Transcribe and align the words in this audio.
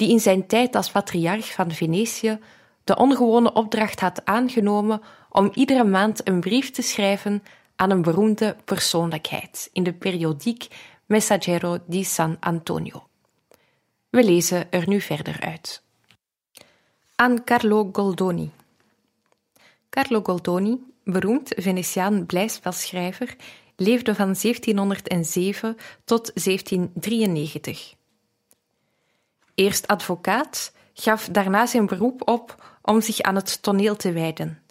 die 0.00 0.10
in 0.10 0.20
zijn 0.20 0.46
tijd 0.46 0.74
als 0.74 0.90
patriarch 0.90 1.52
van 1.52 1.70
Venetië 1.70 2.38
de 2.84 2.96
ongewone 2.96 3.52
opdracht 3.52 4.00
had 4.00 4.24
aangenomen 4.24 5.00
om 5.30 5.50
iedere 5.54 5.84
maand 5.84 6.28
een 6.28 6.40
brief 6.40 6.70
te 6.70 6.82
schrijven 6.82 7.42
aan 7.76 7.90
een 7.90 8.02
beroemde 8.02 8.56
persoonlijkheid 8.64 9.70
in 9.72 9.82
de 9.82 9.92
periodiek 9.92 10.66
Messaggero 11.06 11.78
di 11.86 12.04
San 12.04 12.36
Antonio. 12.40 13.06
We 14.10 14.24
lezen 14.24 14.70
er 14.70 14.88
nu 14.88 15.00
verder 15.00 15.40
uit. 15.40 15.82
Aan 17.16 17.44
Carlo 17.44 17.88
Goldoni. 17.92 18.50
Carlo 19.90 20.20
Goldoni, 20.22 20.78
beroemd 21.04 21.52
Venetiaan 21.56 22.26
blijspelschrijver, 22.26 23.36
leefde 23.76 24.14
van 24.14 24.36
1707 24.40 25.76
tot 26.04 26.30
1793. 26.34 27.98
Eerst 29.60 29.86
advocaat, 29.86 30.72
gaf 30.94 31.28
daarna 31.28 31.66
zijn 31.66 31.86
beroep 31.86 32.28
op 32.28 32.76
om 32.82 33.00
zich 33.00 33.20
aan 33.20 33.34
het 33.34 33.62
toneel 33.62 33.96
te 33.96 34.12
wijden. 34.12 34.62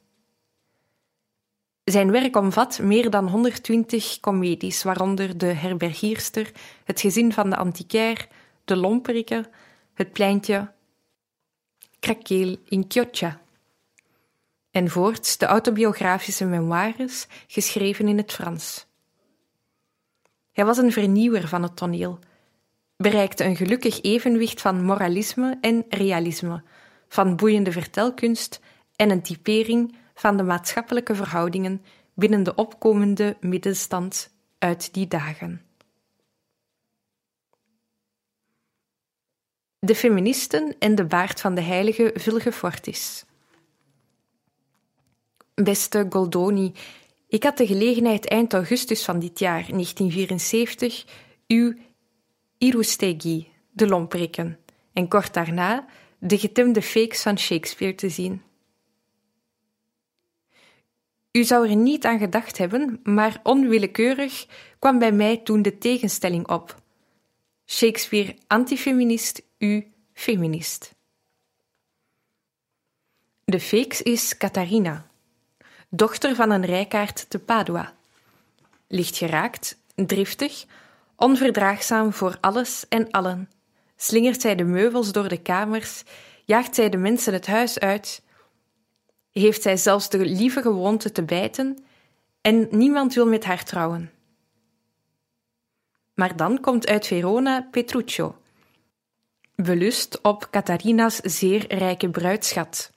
Zijn 1.84 2.12
werk 2.12 2.36
omvat 2.36 2.80
meer 2.80 3.10
dan 3.10 3.28
120 3.28 4.20
comedies, 4.20 4.84
waaronder 4.84 5.38
De 5.38 5.46
Herbergierster, 5.46 6.52
Het 6.84 7.00
gezin 7.00 7.34
van 7.34 7.50
de 7.50 7.56
antiquair, 7.56 8.28
De 8.66 8.76
Lomperike, 8.76 9.50
Het 9.94 10.12
pleintje, 10.12 10.72
Krakeel 12.00 12.58
in 12.66 12.86
Chioggia. 12.88 13.42
En 14.72 14.90
voorts 14.90 15.38
de 15.38 15.46
autobiografische 15.46 16.46
memoires, 16.46 17.28
geschreven 17.48 18.08
in 18.08 18.18
het 18.18 18.32
Frans. 18.32 18.86
Hij 20.52 20.66
was 20.66 20.78
een 20.78 20.92
vernieuwer 20.92 21.48
van 21.48 21.64
het 21.64 21.76
toneel, 21.76 22.20
bereikte 23.04 23.44
een 23.44 23.56
gelukkig 23.56 24.02
evenwicht 24.02 24.62
van 24.62 24.84
moralisme 24.84 25.58
en 25.62 25.86
realisme, 25.90 26.64
van 27.08 27.36
boeiende 27.36 27.72
vertelkunst 27.72 28.60
en 28.96 29.10
een 29.10 29.22
typering 29.22 29.96
van 30.14 30.38
de 30.38 30.44
maatschappelijke 30.44 31.16
verhoudingen 31.16 31.82
binnen 32.14 32.44
de 32.44 32.56
opkomende 32.56 33.38
middenstand 33.40 34.34
uit 34.58 34.94
die 34.94 35.08
dagen. 35.08 35.62
De 39.80 39.96
feministen 39.96 40.76
en 40.80 40.96
de 40.96 41.06
baard 41.06 41.42
van 41.42 41.56
de 41.56 41.62
heilige 41.62 42.12
Vilgefortis. 42.16 43.26
Beste 45.54 46.06
Goldoni, 46.10 46.74
ik 47.28 47.44
had 47.44 47.58
de 47.58 47.68
gelegenheid 47.68 48.28
eind 48.28 48.54
augustus 48.54 49.06
van 49.06 49.20
dit 49.20 49.40
jaar, 49.40 49.66
1974, 49.68 51.06
uw 51.48 51.74
Irustegi, 52.60 53.52
de 53.72 53.88
lomprikken, 53.88 54.60
en 54.94 55.08
kort 55.08 55.34
daarna 55.34 55.86
de 56.18 56.38
getemde 56.38 56.82
fakes 56.82 57.22
van 57.22 57.38
Shakespeare 57.38 57.96
te 57.96 58.10
zien. 58.10 58.42
U 61.32 61.44
zou 61.44 61.70
er 61.70 61.76
niet 61.76 62.06
aan 62.06 62.20
gedacht 62.20 62.58
hebben, 62.58 63.00
maar 63.04 63.40
onwillekeurig 63.44 64.48
kwam 64.80 65.00
bij 65.00 65.12
mij 65.12 65.38
toen 65.38 65.62
de 65.62 65.78
tegenstelling 65.78 66.48
op. 66.48 66.82
Shakespeare 67.66 68.36
antifeminist, 68.48 69.42
u 69.58 69.92
feminist. 70.14 70.96
De 73.46 73.60
fakes 73.60 74.02
is 74.02 74.38
Catharina, 74.38 75.08
dochter 75.90 76.36
van 76.36 76.50
een 76.50 76.66
rijkaard 76.66 77.30
te 77.30 77.40
Padua. 77.40 77.94
Lichtgeraakt, 78.88 79.78
driftig, 79.96 80.66
onverdraagzaam 81.20 82.14
voor 82.14 82.38
alles 82.42 82.88
en 82.88 83.12
allen, 83.12 83.50
slingert 83.96 84.42
zij 84.42 84.56
de 84.56 84.64
meubels 84.64 85.12
door 85.12 85.28
de 85.28 85.42
kamers, 85.42 86.04
jaagt 86.46 86.76
zij 86.76 86.90
de 86.90 86.98
mensen 86.98 87.34
het 87.34 87.48
huis 87.48 87.80
uit, 87.80 88.24
heeft 89.32 89.62
zij 89.62 89.78
zelfs 89.78 90.10
de 90.10 90.26
lieve 90.26 90.62
gewoonte 90.62 91.12
te 91.12 91.24
bijten 91.24 91.84
en 92.42 92.68
niemand 92.72 93.14
wil 93.14 93.28
met 93.28 93.46
haar 93.46 93.64
trouwen. 93.64 94.12
Maar 96.14 96.36
dan 96.36 96.60
komt 96.60 96.88
uit 96.88 97.08
Verona 97.08 97.68
Petruccio, 97.72 98.36
belust 99.56 100.22
op 100.22 100.48
Catharina's 100.52 101.16
zeer 101.16 101.76
rijke 101.76 102.10
bruidschat. 102.10 102.92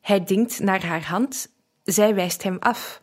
Hij 0.00 0.24
dinkt 0.24 0.60
naar 0.60 0.84
haar 0.84 1.04
hand, 1.04 1.48
zij 1.84 2.14
wijst 2.14 2.42
hem 2.42 2.56
af. 2.58 3.02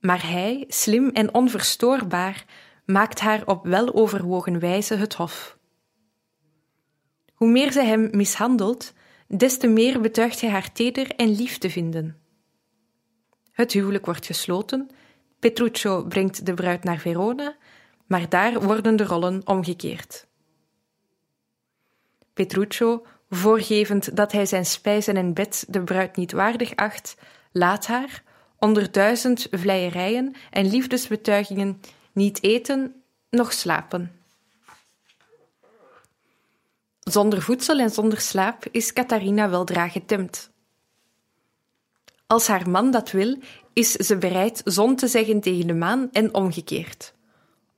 Maar 0.00 0.26
hij, 0.30 0.64
slim 0.68 1.08
en 1.08 1.34
onverstoorbaar, 1.34 2.44
maakt 2.84 3.20
haar 3.20 3.46
op 3.46 3.64
weloverwogen 3.64 4.58
wijze 4.58 4.94
het 4.94 5.14
hof. 5.14 5.58
Hoe 7.34 7.48
meer 7.48 7.72
zij 7.72 7.86
hem 7.86 8.08
mishandelt, 8.12 8.92
des 9.26 9.58
te 9.58 9.66
meer 9.66 10.00
betuigt 10.00 10.40
hij 10.40 10.50
haar 10.50 10.72
teder 10.72 11.10
en 11.16 11.28
lief 11.28 11.58
te 11.58 11.70
vinden. 11.70 12.20
Het 13.52 13.72
huwelijk 13.72 14.06
wordt 14.06 14.26
gesloten, 14.26 14.90
Petruccio 15.38 16.04
brengt 16.04 16.46
de 16.46 16.54
bruid 16.54 16.84
naar 16.84 16.98
Verona, 16.98 17.56
maar 18.06 18.28
daar 18.28 18.62
worden 18.62 18.96
de 18.96 19.04
rollen 19.04 19.46
omgekeerd. 19.46 20.26
Petruccio, 22.34 23.06
voorgevend 23.30 24.16
dat 24.16 24.32
hij 24.32 24.46
zijn 24.46 24.66
spijzen 24.66 25.16
en 25.16 25.34
bed 25.34 25.64
de 25.68 25.84
bruid 25.84 26.16
niet 26.16 26.32
waardig 26.32 26.76
acht, 26.76 27.16
laat 27.52 27.86
haar, 27.86 28.22
onder 28.58 28.92
duizend 28.92 29.46
vleierijen 29.50 30.34
en 30.50 30.70
liefdesbetuigingen, 30.70 31.80
niet 32.12 32.42
eten, 32.42 33.02
noch 33.30 33.52
slapen. 33.52 34.12
Zonder 37.00 37.42
voedsel 37.42 37.78
en 37.78 37.90
zonder 37.90 38.20
slaap 38.20 38.64
is 38.70 38.92
Catharina 38.92 39.48
weldra 39.48 39.88
getemd. 39.88 40.50
Als 42.26 42.46
haar 42.46 42.70
man 42.70 42.90
dat 42.90 43.10
wil, 43.10 43.38
is 43.72 43.92
ze 43.92 44.16
bereid 44.16 44.60
zon 44.64 44.96
te 44.96 45.06
zeggen 45.06 45.40
tegen 45.40 45.66
de 45.66 45.74
maan 45.74 46.08
en 46.12 46.34
omgekeerd. 46.34 47.14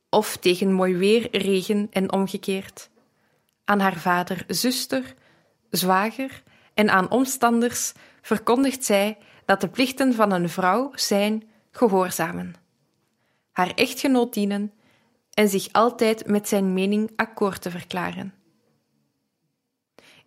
Of 0.08 0.36
tegen 0.36 0.72
mooi 0.72 0.96
weer, 0.96 1.28
regen 1.36 1.88
en 1.90 2.12
omgekeerd. 2.12 2.90
Aan 3.64 3.80
haar 3.80 3.96
vader, 3.98 4.44
zuster, 4.48 5.14
zwager 5.70 6.42
en 6.74 6.90
aan 6.90 7.10
omstanders 7.10 7.92
verkondigt 8.22 8.84
zij 8.84 9.18
dat 9.50 9.60
de 9.60 9.68
plichten 9.68 10.14
van 10.14 10.32
een 10.32 10.48
vrouw 10.48 10.90
zijn 10.94 11.42
gehoorzamen, 11.70 12.54
haar 13.50 13.74
echtgenoot 13.74 14.34
dienen 14.34 14.72
en 15.34 15.48
zich 15.48 15.72
altijd 15.72 16.26
met 16.26 16.48
zijn 16.48 16.72
mening 16.72 17.10
akkoord 17.16 17.62
te 17.62 17.70
verklaren. 17.70 18.34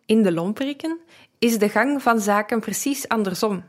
In 0.06 0.24
de 0.24 0.31
lomperiken 0.31 1.00
is 1.40 1.58
de 1.58 1.70
gang 1.70 2.02
van 2.02 2.20
zaken 2.20 2.60
precies 2.60 3.08
andersom. 3.08 3.64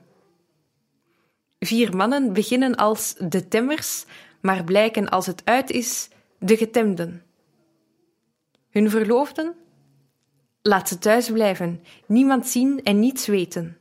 Vier 1.58 1.96
mannen 1.96 2.32
beginnen 2.32 2.74
als 2.74 3.14
de 3.18 3.48
temmers, 3.48 4.04
maar 4.40 4.64
blijken 4.64 5.08
als 5.08 5.26
het 5.26 5.42
uit 5.44 5.70
is 5.70 6.08
de 6.38 6.56
getemden. 6.56 7.22
Hun 8.70 8.90
verloofden? 8.90 9.54
Laat 10.62 10.88
ze 10.88 10.98
thuis 10.98 11.30
blijven, 11.30 11.84
niemand 12.06 12.46
zien 12.46 12.82
en 12.82 12.98
niets 12.98 13.26
weten. 13.26 13.78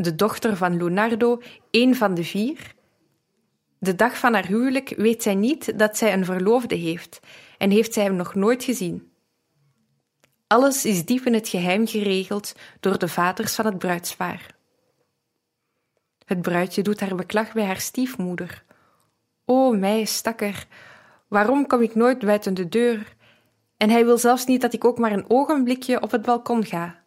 De 0.00 0.14
dochter 0.14 0.56
van 0.56 0.76
Leonardo, 0.76 1.40
een 1.70 1.96
van 1.96 2.14
de 2.14 2.24
vier. 2.24 2.74
De 3.78 3.94
dag 3.94 4.18
van 4.18 4.34
haar 4.34 4.46
huwelijk 4.46 4.94
weet 4.96 5.22
zij 5.22 5.34
niet 5.34 5.78
dat 5.78 5.96
zij 5.96 6.12
een 6.12 6.24
verloofde 6.24 6.74
heeft 6.74 7.20
en 7.58 7.70
heeft 7.70 7.92
zij 7.92 8.02
hem 8.02 8.16
nog 8.16 8.34
nooit 8.34 8.64
gezien. 8.64 9.12
Alles 10.46 10.84
is 10.84 11.04
diep 11.04 11.26
in 11.26 11.34
het 11.34 11.48
geheim 11.48 11.86
geregeld 11.86 12.54
door 12.80 12.98
de 12.98 13.08
vaders 13.08 13.54
van 13.54 13.64
het 13.64 13.78
bruidspaar. 13.78 14.46
Het 16.24 16.42
bruidje 16.42 16.82
doet 16.82 17.00
haar 17.00 17.14
beklag 17.14 17.52
bij 17.52 17.64
haar 17.64 17.80
stiefmoeder. 17.80 18.64
O, 19.44 19.72
mij, 19.72 20.04
stakker, 20.04 20.66
waarom 21.28 21.66
kom 21.66 21.82
ik 21.82 21.94
nooit 21.94 22.18
buiten 22.18 22.54
de 22.54 22.68
deur? 22.68 23.16
En 23.76 23.90
hij 23.90 24.04
wil 24.04 24.18
zelfs 24.18 24.44
niet 24.44 24.60
dat 24.60 24.72
ik 24.72 24.84
ook 24.84 24.98
maar 24.98 25.12
een 25.12 25.30
ogenblikje 25.30 26.02
op 26.02 26.10
het 26.10 26.22
balkon 26.22 26.64
ga. 26.64 26.99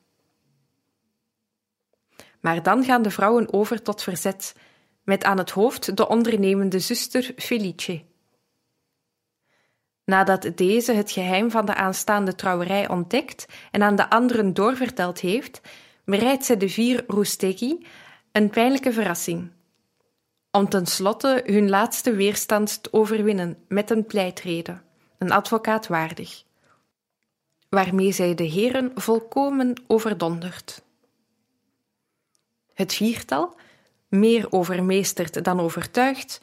Maar 2.44 2.64
dan 2.64 2.84
gaan 2.84 3.02
de 3.02 3.12
vrouwen 3.12 3.54
over 3.54 3.82
tot 3.82 4.04
verzet, 4.04 4.56
met 5.04 5.24
aan 5.24 5.38
het 5.38 5.50
hoofd 5.50 5.98
de 5.98 6.08
ondernemende 6.08 6.80
zuster 6.80 7.34
Felice. 7.36 8.04
Nadat 10.06 10.52
deze 10.56 10.92
het 10.92 11.12
geheim 11.12 11.52
van 11.52 11.66
de 11.66 11.76
aanstaande 11.76 12.36
trouwerij 12.36 12.90
ontdekt 12.90 13.46
en 13.72 13.84
aan 13.84 13.96
de 13.96 14.10
anderen 14.10 14.54
doorverteld 14.54 15.20
heeft, 15.20 15.62
bereidt 16.06 16.46
zij 16.46 16.58
de 16.58 16.70
vier 16.70 17.04
Roesteghi 17.08 17.86
een 18.32 18.50
pijnlijke 18.50 18.94
verrassing. 18.94 19.52
Om 20.52 20.70
tenslotte 20.70 21.44
hun 21.46 21.70
laatste 21.70 22.16
weerstand 22.16 22.84
te 22.84 22.94
overwinnen 22.94 23.58
met 23.68 23.90
een 23.90 24.06
pleitrede, 24.06 24.82
een 25.18 25.32
advocaat 25.32 25.88
waardig, 25.88 26.44
waarmee 27.70 28.12
zij 28.12 28.36
de 28.36 28.44
heren 28.44 28.92
volkomen 28.96 29.84
overdondert. 29.88 30.84
Het 32.84 32.94
viertal, 32.94 33.56
meer 34.08 34.52
overmeesterd 34.52 35.44
dan 35.44 35.60
overtuigd, 35.60 36.42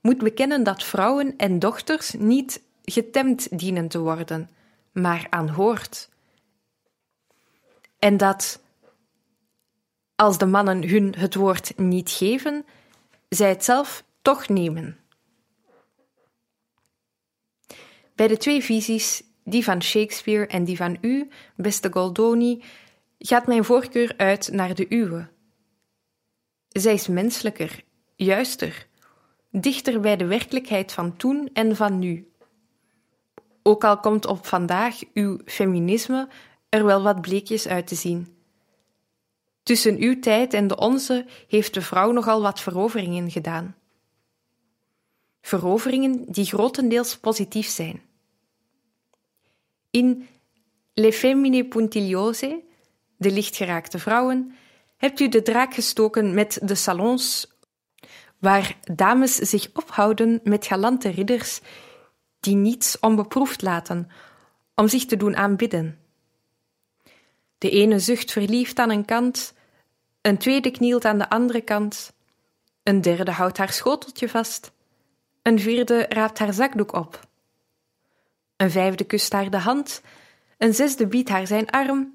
moet 0.00 0.18
bekennen 0.18 0.62
dat 0.62 0.82
vrouwen 0.82 1.36
en 1.36 1.58
dochters 1.58 2.12
niet 2.12 2.62
getemd 2.84 3.58
dienen 3.58 3.88
te 3.88 3.98
worden, 3.98 4.50
maar 4.92 5.26
aanhoord. 5.30 6.08
En 7.98 8.16
dat, 8.16 8.60
als 10.14 10.38
de 10.38 10.46
mannen 10.46 10.88
hun 10.88 11.14
het 11.18 11.34
woord 11.34 11.78
niet 11.78 12.10
geven, 12.10 12.64
zij 13.28 13.48
het 13.48 13.64
zelf 13.64 14.04
toch 14.22 14.48
nemen. 14.48 14.98
Bij 18.14 18.28
de 18.28 18.36
twee 18.36 18.62
visies, 18.62 19.22
die 19.42 19.64
van 19.64 19.82
Shakespeare 19.82 20.46
en 20.46 20.64
die 20.64 20.76
van 20.76 20.98
u, 21.00 21.28
beste 21.56 21.92
Goldoni, 21.92 22.62
gaat 23.18 23.46
mijn 23.46 23.64
voorkeur 23.64 24.14
uit 24.16 24.52
naar 24.52 24.74
de 24.74 24.86
uwe. 24.88 25.32
Zij 26.74 26.92
is 26.94 27.08
menselijker, 27.08 27.84
juister, 28.16 28.86
dichter 29.50 30.00
bij 30.00 30.16
de 30.16 30.26
werkelijkheid 30.26 30.92
van 30.92 31.16
toen 31.16 31.50
en 31.52 31.76
van 31.76 31.98
nu. 31.98 32.32
Ook 33.62 33.84
al 33.84 34.00
komt 34.00 34.26
op 34.26 34.46
vandaag 34.46 35.00
uw 35.12 35.38
feminisme 35.44 36.28
er 36.68 36.84
wel 36.84 37.02
wat 37.02 37.20
bleekjes 37.20 37.68
uit 37.68 37.86
te 37.86 37.94
zien. 37.94 38.36
Tussen 39.62 39.96
uw 39.98 40.18
tijd 40.20 40.54
en 40.54 40.66
de 40.66 40.76
onze 40.76 41.26
heeft 41.48 41.74
de 41.74 41.82
vrouw 41.82 42.12
nogal 42.12 42.42
wat 42.42 42.60
veroveringen 42.60 43.30
gedaan. 43.30 43.76
Veroveringen 45.40 46.32
die 46.32 46.44
grotendeels 46.44 47.18
positief 47.18 47.68
zijn. 47.68 48.02
In 49.90 50.28
Le 50.94 51.12
Femmine 51.12 51.64
Puntigliose, 51.64 52.62
de 53.16 53.30
lichtgeraakte 53.30 53.98
vrouwen, 53.98 54.54
hebt 54.96 55.20
u 55.20 55.28
de 55.28 55.42
draak 55.42 55.74
gestoken 55.74 56.34
met 56.34 56.58
de 56.62 56.74
salons, 56.74 57.52
waar 58.38 58.78
dames 58.82 59.34
zich 59.34 59.70
ophouden 59.72 60.40
met 60.42 60.66
galante 60.66 61.08
ridders 61.08 61.60
die 62.40 62.54
niets 62.54 62.98
onbeproefd 62.98 63.62
laten 63.62 64.10
om 64.74 64.88
zich 64.88 65.04
te 65.04 65.16
doen 65.16 65.36
aanbidden. 65.36 65.98
De 67.58 67.70
ene 67.70 67.98
zucht 67.98 68.32
verliefd 68.32 68.78
aan 68.78 68.90
een 68.90 69.04
kant, 69.04 69.54
een 70.20 70.38
tweede 70.38 70.70
knielt 70.70 71.04
aan 71.04 71.18
de 71.18 71.28
andere 71.28 71.60
kant, 71.60 72.12
een 72.82 73.00
derde 73.00 73.30
houdt 73.30 73.58
haar 73.58 73.72
schoteltje 73.72 74.28
vast, 74.28 74.72
een 75.42 75.58
vierde 75.58 76.06
raapt 76.08 76.38
haar 76.38 76.52
zakdoek 76.52 76.92
op, 76.92 77.20
een 78.56 78.70
vijfde 78.70 79.04
kust 79.04 79.32
haar 79.32 79.50
de 79.50 79.58
hand, 79.58 80.02
een 80.58 80.74
zesde 80.74 81.06
biedt 81.06 81.28
haar 81.28 81.46
zijn 81.46 81.70
arm, 81.70 82.13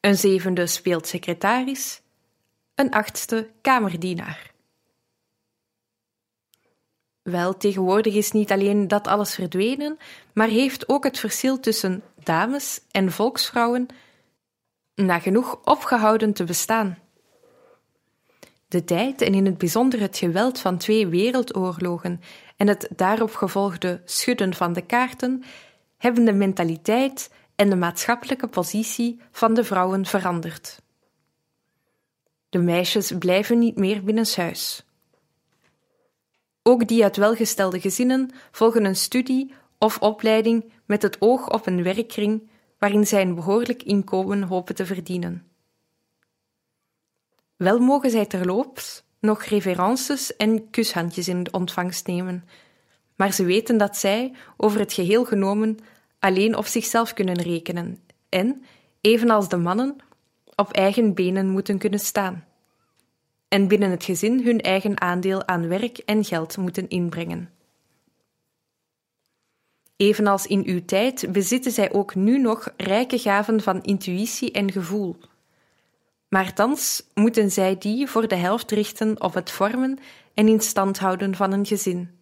een 0.00 0.16
zevende 0.16 0.66
speelt 0.66 1.06
secretaris, 1.06 2.00
een 2.74 2.90
achtste 2.90 3.50
kamerdienaar. 3.60 4.54
Wel, 7.22 7.56
tegenwoordig 7.56 8.14
is 8.14 8.32
niet 8.32 8.52
alleen 8.52 8.88
dat 8.88 9.06
alles 9.06 9.34
verdwenen, 9.34 9.98
maar 10.32 10.48
heeft 10.48 10.88
ook 10.88 11.04
het 11.04 11.18
verschil 11.18 11.60
tussen 11.60 12.02
dames 12.22 12.80
en 12.90 13.12
volksvrouwen 13.12 13.86
nagenoeg 14.94 15.60
opgehouden 15.64 16.32
te 16.32 16.44
bestaan. 16.44 16.98
De 18.68 18.84
tijd 18.84 19.22
en 19.22 19.34
in 19.34 19.46
het 19.46 19.58
bijzonder 19.58 20.00
het 20.00 20.16
geweld 20.16 20.58
van 20.58 20.78
twee 20.78 21.06
wereldoorlogen 21.06 22.20
en 22.56 22.68
het 22.68 22.88
daarop 22.96 23.34
gevolgde 23.34 24.00
schudden 24.04 24.54
van 24.54 24.72
de 24.72 24.82
kaarten 24.82 25.44
hebben 25.96 26.24
de 26.24 26.32
mentaliteit 26.32 27.30
en 27.56 27.70
de 27.70 27.76
maatschappelijke 27.76 28.48
positie 28.48 29.20
van 29.30 29.54
de 29.54 29.64
vrouwen 29.64 30.06
veranderd. 30.06 30.82
De 32.48 32.58
meisjes 32.58 33.12
blijven 33.18 33.58
niet 33.58 33.76
meer 33.76 34.04
binnenshuis. 34.04 34.84
Ook 36.62 36.88
die 36.88 37.02
uit 37.02 37.16
welgestelde 37.16 37.80
gezinnen 37.80 38.30
volgen 38.50 38.84
een 38.84 38.96
studie 38.96 39.54
of 39.78 39.98
opleiding 39.98 40.72
met 40.84 41.02
het 41.02 41.16
oog 41.20 41.52
op 41.52 41.66
een 41.66 41.82
werkkring 41.82 42.50
waarin 42.78 43.06
zij 43.06 43.22
een 43.22 43.34
behoorlijk 43.34 43.82
inkomen 43.82 44.42
hopen 44.42 44.74
te 44.74 44.86
verdienen. 44.86 45.46
Wel 47.56 47.78
mogen 47.78 48.10
zij 48.10 48.26
terloops 48.26 49.04
nog 49.20 49.42
reverences 49.42 50.36
en 50.36 50.70
kushandjes 50.70 51.28
in 51.28 51.46
ontvangst 51.50 52.06
nemen, 52.06 52.44
maar 53.16 53.32
ze 53.32 53.44
weten 53.44 53.78
dat 53.78 53.96
zij, 53.96 54.34
over 54.56 54.78
het 54.80 54.92
geheel 54.92 55.24
genomen, 55.24 55.78
alleen 56.18 56.56
op 56.56 56.66
zichzelf 56.66 57.12
kunnen 57.12 57.42
rekenen 57.42 57.98
en, 58.28 58.64
evenals 59.00 59.48
de 59.48 59.56
mannen, 59.56 59.96
op 60.54 60.72
eigen 60.72 61.14
benen 61.14 61.48
moeten 61.48 61.78
kunnen 61.78 62.00
staan 62.00 62.44
en 63.48 63.68
binnen 63.68 63.90
het 63.90 64.04
gezin 64.04 64.44
hun 64.44 64.60
eigen 64.60 65.00
aandeel 65.00 65.46
aan 65.46 65.68
werk 65.68 65.98
en 65.98 66.24
geld 66.24 66.56
moeten 66.56 66.88
inbrengen. 66.88 67.50
Evenals 69.96 70.46
in 70.46 70.62
uw 70.66 70.84
tijd 70.84 71.32
bezitten 71.32 71.72
zij 71.72 71.92
ook 71.92 72.14
nu 72.14 72.38
nog 72.38 72.68
rijke 72.76 73.18
gaven 73.18 73.60
van 73.60 73.82
intuïtie 73.82 74.52
en 74.52 74.72
gevoel. 74.72 75.16
Maar 76.28 76.54
thans 76.54 77.02
moeten 77.14 77.50
zij 77.50 77.78
die 77.78 78.06
voor 78.06 78.28
de 78.28 78.34
helft 78.34 78.70
richten 78.70 79.20
op 79.20 79.34
het 79.34 79.50
vormen 79.50 79.98
en 80.34 80.48
in 80.48 80.60
stand 80.60 80.98
houden 80.98 81.34
van 81.34 81.52
een 81.52 81.66
gezin. 81.66 82.15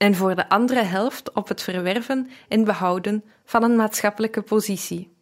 En 0.00 0.14
voor 0.14 0.34
de 0.34 0.48
andere 0.48 0.82
helft 0.82 1.32
op 1.32 1.48
het 1.48 1.62
verwerven 1.62 2.30
en 2.48 2.64
behouden 2.64 3.24
van 3.44 3.62
een 3.62 3.76
maatschappelijke 3.76 4.42
positie. 4.42 5.12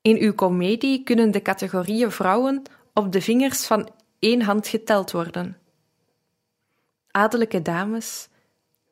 In 0.00 0.16
uw 0.16 0.34
komedie 0.34 1.02
kunnen 1.02 1.30
de 1.30 1.42
categorieën 1.42 2.10
vrouwen 2.10 2.62
op 2.94 3.12
de 3.12 3.20
vingers 3.20 3.66
van 3.66 3.90
één 4.18 4.42
hand 4.42 4.68
geteld 4.68 5.10
worden. 5.10 5.58
Adellijke 7.10 7.62
dames, 7.62 8.28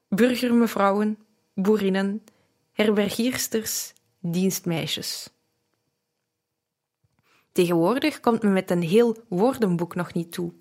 burgermevrouwen, 0.09 1.19
boerinnen, 1.55 2.25
herbergiersters, 2.73 3.93
dienstmeisjes. 4.21 5.31
Tegenwoordig 7.53 8.21
komt 8.21 8.43
men 8.43 8.53
met 8.53 8.71
een 8.71 8.83
heel 8.83 9.17
woordenboek 9.29 9.95
nog 9.95 10.13
niet 10.13 10.33
toe. 10.33 10.53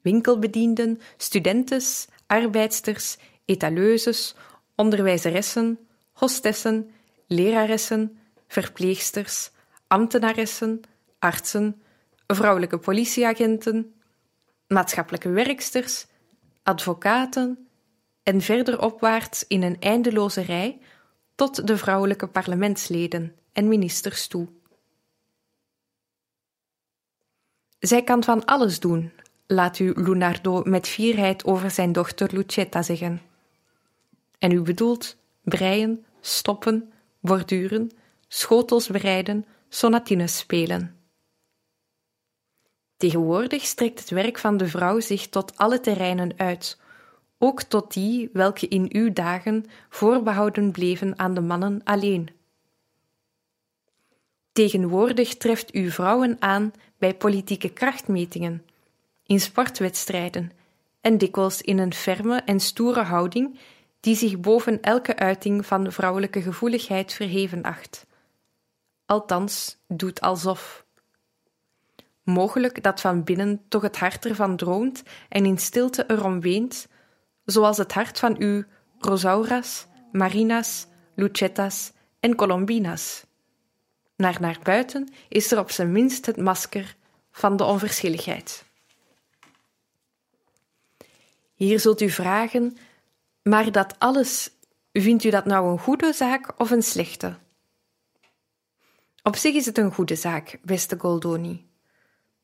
Winkelbedienden, 0.00 1.00
studentes, 1.16 2.08
arbeidsters, 2.28 3.16
etaleuses, 3.44 4.34
onderwijzeressen, 4.74 5.78
hostessen, 6.12 6.90
leraressen, 7.26 8.18
verpleegsters, 8.48 9.50
ambtenaressen, 9.86 10.80
artsen, 11.18 11.82
vrouwelijke 12.26 12.78
politieagenten, 12.78 13.94
maatschappelijke 14.66 15.28
werksters, 15.28 16.06
advocaten 16.62 17.68
en 18.22 18.40
verder 18.40 18.80
opwaarts 18.80 19.46
in 19.46 19.62
een 19.62 19.80
eindeloze 19.80 20.40
rij 20.40 20.80
tot 21.34 21.66
de 21.66 21.76
vrouwelijke 21.76 22.26
parlementsleden 22.26 23.36
en 23.52 23.68
ministers 23.68 24.26
toe. 24.26 24.48
Zij 27.78 28.02
kan 28.02 28.24
van 28.24 28.44
alles 28.44 28.80
doen, 28.80 29.12
laat 29.50 29.78
u 29.78 29.92
Lunardo 29.94 30.62
met 30.64 30.88
fierheid 30.88 31.44
over 31.44 31.70
zijn 31.70 31.92
dochter 31.92 32.34
Lucetta 32.34 32.82
zeggen. 32.82 33.20
En 34.38 34.52
u 34.52 34.60
bedoelt 34.60 35.16
breien, 35.42 36.04
stoppen, 36.20 36.92
borduren, 37.20 37.90
schotels 38.28 38.86
bereiden, 38.86 39.46
sonatines 39.68 40.38
spelen. 40.38 40.96
Tegenwoordig 42.96 43.64
strekt 43.64 43.98
het 43.98 44.10
werk 44.10 44.38
van 44.38 44.56
de 44.56 44.66
vrouw 44.68 45.00
zich 45.00 45.28
tot 45.28 45.56
alle 45.56 45.80
terreinen 45.80 46.32
uit, 46.36 46.80
ook 47.38 47.62
tot 47.62 47.92
die 47.92 48.30
welke 48.32 48.68
in 48.68 48.86
uw 48.92 49.12
dagen 49.12 49.64
voorbehouden 49.88 50.70
bleven 50.70 51.18
aan 51.18 51.34
de 51.34 51.40
mannen 51.40 51.80
alleen. 51.84 52.28
Tegenwoordig 54.52 55.36
treft 55.36 55.74
u 55.74 55.90
vrouwen 55.90 56.36
aan 56.38 56.72
bij 56.98 57.14
politieke 57.14 57.68
krachtmetingen, 57.68 58.64
in 59.28 59.40
sportwedstrijden 59.40 60.50
en 61.00 61.18
dikwijls 61.18 61.60
in 61.60 61.78
een 61.78 61.94
ferme 61.94 62.36
en 62.36 62.60
stoere 62.60 63.02
houding 63.02 63.58
die 64.00 64.16
zich 64.16 64.40
boven 64.40 64.82
elke 64.82 65.16
uiting 65.16 65.66
van 65.66 65.92
vrouwelijke 65.92 66.42
gevoeligheid 66.42 67.12
verheven 67.12 67.62
acht. 67.62 68.06
Althans, 69.06 69.76
doet 69.86 70.20
alsof. 70.20 70.84
Mogelijk 72.22 72.82
dat 72.82 73.00
van 73.00 73.24
binnen 73.24 73.62
toch 73.68 73.82
het 73.82 73.98
hart 73.98 74.26
ervan 74.26 74.56
droomt 74.56 75.02
en 75.28 75.46
in 75.46 75.58
stilte 75.58 76.04
erom 76.06 76.40
weent, 76.40 76.88
zoals 77.44 77.76
het 77.76 77.92
hart 77.92 78.18
van 78.18 78.36
uw 78.38 78.64
Rosauras, 78.98 79.86
Marinas, 80.12 80.86
Lucettas 81.14 81.92
en 82.20 82.34
Colombinas. 82.34 83.24
Naar 84.16 84.36
naar 84.40 84.58
buiten 84.62 85.08
is 85.28 85.52
er 85.52 85.58
op 85.58 85.70
zijn 85.70 85.92
minst 85.92 86.26
het 86.26 86.36
masker 86.36 86.96
van 87.30 87.56
de 87.56 87.64
onverschilligheid. 87.64 88.66
Hier 91.58 91.80
zult 91.80 92.00
u 92.00 92.10
vragen, 92.10 92.76
maar 93.42 93.72
dat 93.72 93.94
alles, 93.98 94.50
vindt 94.92 95.24
u 95.24 95.30
dat 95.30 95.44
nou 95.44 95.70
een 95.70 95.78
goede 95.78 96.12
zaak 96.12 96.60
of 96.60 96.70
een 96.70 96.82
slechte? 96.82 97.36
Op 99.22 99.36
zich 99.36 99.54
is 99.54 99.66
het 99.66 99.78
een 99.78 99.92
goede 99.94 100.14
zaak, 100.14 100.58
beste 100.62 100.98
Goldoni. 100.98 101.66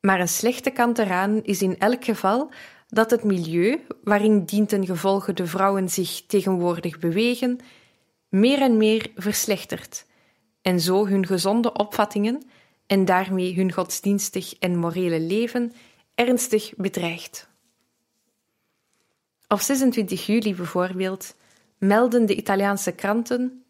Maar 0.00 0.20
een 0.20 0.28
slechte 0.28 0.70
kant 0.70 0.98
eraan 0.98 1.42
is 1.42 1.62
in 1.62 1.78
elk 1.78 2.04
geval 2.04 2.50
dat 2.88 3.10
het 3.10 3.24
milieu 3.24 3.80
waarin 4.02 4.44
dientengevolge 4.44 5.32
de 5.32 5.46
vrouwen 5.46 5.88
zich 5.88 6.26
tegenwoordig 6.26 6.98
bewegen, 6.98 7.58
meer 8.28 8.60
en 8.60 8.76
meer 8.76 9.10
verslechtert 9.16 10.06
en 10.62 10.80
zo 10.80 11.06
hun 11.06 11.26
gezonde 11.26 11.72
opvattingen 11.72 12.42
en 12.86 13.04
daarmee 13.04 13.54
hun 13.54 13.72
godsdienstig 13.72 14.54
en 14.58 14.76
morele 14.76 15.20
leven 15.20 15.72
ernstig 16.14 16.72
bedreigt. 16.76 17.52
Op 19.54 19.60
26 19.60 20.26
juli 20.26 20.54
bijvoorbeeld 20.54 21.34
melden 21.78 22.26
de 22.26 22.34
Italiaanse 22.34 22.92
kranten 22.92 23.64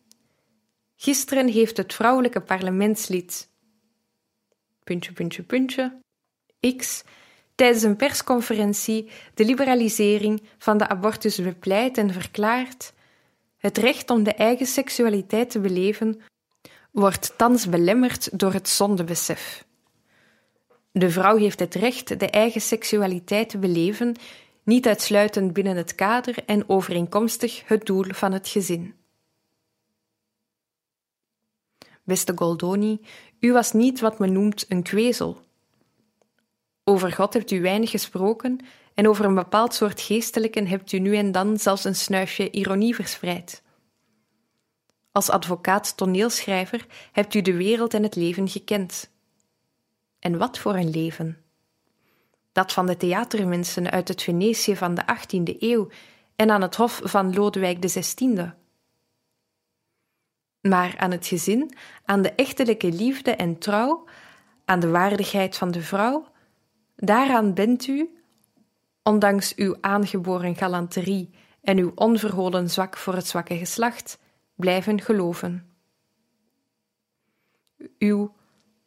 Gisteren 0.97 1.49
heeft 1.49 1.77
het 1.77 1.95
vrouwelijke 1.95 2.41
parlementslid 2.41 3.49
puntje, 4.85 5.43
puntje, 5.43 5.99
X 6.77 7.03
tijdens 7.55 7.83
een 7.83 7.97
persconferentie 7.97 9.11
de 9.35 9.45
liberalisering 9.45 10.43
van 10.59 10.79
de 10.79 10.89
abortus 10.89 11.39
bepleit 11.39 11.99
en 11.99 12.13
verklaart 12.13 12.93
het 13.57 13.79
recht 13.79 14.11
om 14.11 14.23
de 14.23 14.35
eigen 14.35 14.67
seksualiteit 14.67 15.51
te 15.51 15.61
beleven 15.61 16.21
wordt 16.91 17.35
thans 17.37 17.69
belemmerd 17.69 18.39
door 18.39 18.53
het 18.53 18.69
zondebesef. 18.69 19.65
De 20.93 21.11
vrouw 21.11 21.37
heeft 21.37 21.61
het 21.61 21.75
recht 21.75 22.21
de 22.21 22.31
eigen 22.31 22.61
seksualiteit 22.61 23.49
te 23.49 23.59
beleven, 23.59 24.17
niet 24.65 24.87
uitsluitend 24.87 25.53
binnen 25.53 25.77
het 25.77 25.95
kader 25.95 26.45
en 26.47 26.69
overeenkomstig 26.69 27.69
het 27.69 27.87
doel 27.87 28.05
van 28.09 28.33
het 28.33 28.49
gezin. 28.49 28.95
Beste 32.03 32.33
Goldoni, 32.37 33.01
u 33.41 33.53
was 33.53 33.73
niet 33.73 34.01
wat 34.01 34.19
men 34.19 34.33
noemt 34.33 34.65
een 34.69 34.83
kwezel. 34.83 35.43
Over 36.85 37.13
God 37.13 37.33
hebt 37.33 37.51
u 37.51 37.61
weinig 37.61 37.91
gesproken 37.91 38.59
en 38.95 39.09
over 39.09 39.25
een 39.25 39.35
bepaald 39.35 39.75
soort 39.75 40.01
geestelijken 40.01 40.67
hebt 40.67 40.93
u 40.93 40.99
nu 40.99 41.17
en 41.17 41.33
dan 41.33 41.59
zelfs 41.59 41.85
een 41.85 41.95
snuifje 41.95 42.51
ironie 42.51 42.95
verspreid. 42.95 43.63
Als 45.13 45.31
advocaat 45.31 45.97
toneelschrijver 45.97 46.87
hebt 47.13 47.35
u 47.35 47.43
de 47.43 47.57
wereld 47.57 47.95
en 47.95 48.03
het 48.03 48.17
leven 48.17 48.49
gekend. 48.49 49.11
En 50.19 50.39
wat 50.39 50.59
voor 50.59 50.75
een 50.75 50.91
leven! 50.91 51.44
Dat 52.55 52.73
van 52.73 52.87
de 52.87 52.97
theatermensen 52.97 53.91
uit 53.91 54.09
het 54.09 54.23
Venetië 54.23 54.77
van 54.77 54.95
de 54.95 55.03
18e 55.03 55.59
eeuw 55.59 55.89
en 56.37 56.51
aan 56.51 56.63
het 56.63 56.77
hof 56.77 57.01
van 57.05 57.35
Lodewijk 57.35 57.81
XVI. 57.81 58.51
Maar 60.61 60.95
aan 60.99 61.11
het 61.11 61.27
gezin, 61.27 61.75
aan 62.05 62.23
de 62.23 62.33
echtelijke 62.33 62.93
liefde 62.93 63.31
en 63.31 63.59
trouw, 63.59 64.05
aan 64.65 64.81
de 64.81 64.89
waardigheid 64.89 65.57
van 65.57 65.71
de 65.71 65.81
vrouw, 65.81 66.27
daaraan 66.97 67.55
bent 67.55 67.87
u, 67.87 68.23
ondanks 69.03 69.55
uw 69.55 69.77
aangeboren 69.81 70.57
galanterie 70.57 71.31
en 71.63 71.79
uw 71.79 71.93
onverholen 71.95 72.71
zwak 72.71 72.97
voor 72.97 73.15
het 73.15 73.27
zwakke 73.27 73.57
geslacht, 73.57 74.19
blijven 74.55 75.01
geloven. 75.01 75.71
Uw 77.99 78.35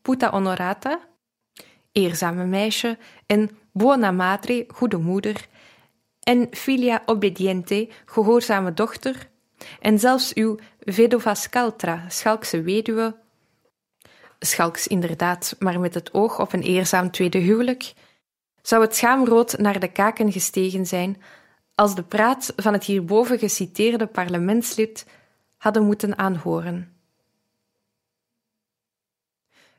puta 0.02 0.30
honorata, 0.30 1.00
eerzame 1.98 2.46
meisje, 2.46 2.98
en 3.26 3.50
buona 3.72 4.12
madre, 4.12 4.66
goede 4.68 4.98
moeder, 4.98 5.48
en 6.20 6.48
filia 6.52 7.02
obediente, 7.06 7.90
gehoorzame 8.06 8.74
dochter, 8.74 9.30
en 9.80 10.00
zelfs 10.00 10.34
uw 10.34 10.58
vedova 10.80 11.34
scaltra, 11.34 12.06
schalkse 12.10 12.62
weduwe, 12.62 13.16
schalks 14.40 14.88
inderdaad, 14.88 15.56
maar 15.60 15.80
met 15.80 15.94
het 15.94 16.14
oog 16.14 16.40
op 16.40 16.54
een 16.54 16.62
eerzaam 16.62 17.12
tweede 17.12 17.38
huwelijk, 17.38 17.94
zou 18.62 18.82
het 18.82 18.96
schaamrood 18.96 19.58
naar 19.58 19.80
de 19.80 19.92
kaken 19.92 20.32
gestegen 20.32 20.86
zijn 20.86 21.22
als 21.76 21.96
de 21.96 22.04
praat 22.04 22.54
van 22.56 22.74
het 22.74 22.84
hierboven 22.84 23.40
geciteerde 23.40 24.08
parlementslid 24.08 25.06
hadden 25.58 25.84
moeten 25.84 26.18
aanhoren. 26.18 26.97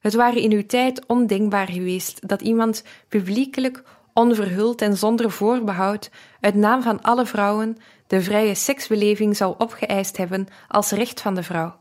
Het 0.08 0.16
waren 0.16 0.42
in 0.42 0.52
uw 0.52 0.66
tijd 0.66 1.06
ondenkbaar 1.06 1.68
geweest 1.68 2.28
dat 2.28 2.40
iemand 2.40 2.84
publiekelijk, 3.08 3.82
onverhuld 4.12 4.82
en 4.82 4.96
zonder 4.96 5.30
voorbehoud, 5.30 6.10
uit 6.40 6.54
naam 6.54 6.82
van 6.82 7.02
alle 7.02 7.26
vrouwen, 7.26 7.76
de 8.06 8.22
vrije 8.22 8.54
seksbeleving 8.54 9.36
zou 9.36 9.54
opgeëist 9.58 10.16
hebben 10.16 10.46
als 10.68 10.90
recht 10.90 11.20
van 11.20 11.34
de 11.34 11.42
vrouw. 11.42 11.80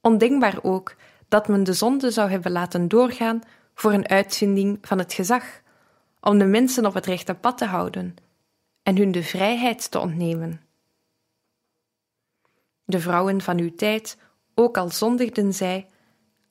Ondenkbaar 0.00 0.58
ook 0.62 0.94
dat 1.28 1.48
men 1.48 1.64
de 1.64 1.72
zonde 1.72 2.10
zou 2.10 2.30
hebben 2.30 2.52
laten 2.52 2.88
doorgaan 2.88 3.40
voor 3.74 3.92
een 3.92 4.08
uitvinding 4.08 4.78
van 4.82 4.98
het 4.98 5.12
gezag, 5.12 5.44
om 6.20 6.38
de 6.38 6.46
mensen 6.46 6.86
op 6.86 6.94
het 6.94 7.06
rechte 7.06 7.34
pad 7.34 7.58
te 7.58 7.64
houden 7.64 8.16
en 8.82 8.96
hun 8.96 9.12
de 9.12 9.22
vrijheid 9.22 9.90
te 9.90 9.98
ontnemen. 9.98 10.60
De 12.84 13.00
vrouwen 13.00 13.40
van 13.40 13.58
uw 13.58 13.74
tijd, 13.74 14.18
ook 14.54 14.76
al 14.76 14.90
zondigden 14.90 15.54
zij, 15.54 15.86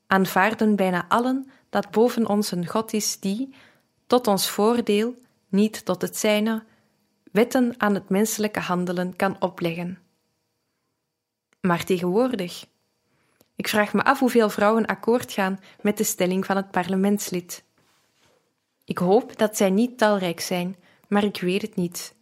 aanvaarden 0.08 0.76
bijna 0.76 1.06
allen 1.08 1.52
dat 1.70 1.92
boven 1.92 2.28
ons 2.28 2.52
een 2.52 2.68
God 2.68 2.94
is 2.94 3.20
die, 3.20 3.54
tot 4.08 4.28
ons 4.28 4.50
voordeel, 4.50 5.16
niet 5.50 5.86
tot 5.86 6.02
het 6.02 6.18
zijne, 6.18 6.64
wetten 7.32 7.74
aan 7.78 7.94
het 7.94 8.10
menselijke 8.10 8.60
handelen 8.60 9.16
kan 9.16 9.42
opleggen. 9.42 10.00
Maar 11.62 11.84
tegenwoordig, 11.84 12.66
ik 13.56 13.68
vraag 13.68 13.94
me 13.94 14.04
af 14.04 14.20
hoeveel 14.20 14.50
vrouwen 14.50 14.86
akkoord 14.86 15.32
gaan 15.32 15.60
met 15.82 15.98
de 15.98 16.04
stelling 16.04 16.46
van 16.46 16.56
het 16.56 16.72
parlementslid. 16.72 17.64
Ik 18.86 18.98
hoop 18.98 19.38
dat 19.38 19.58
zij 19.58 19.70
niet 19.70 19.98
talrijk 19.98 20.40
zijn, 20.40 20.76
maar 21.08 21.24
ik 21.24 21.42
weet 21.42 21.62
het 21.62 21.76
niet. 21.76 22.16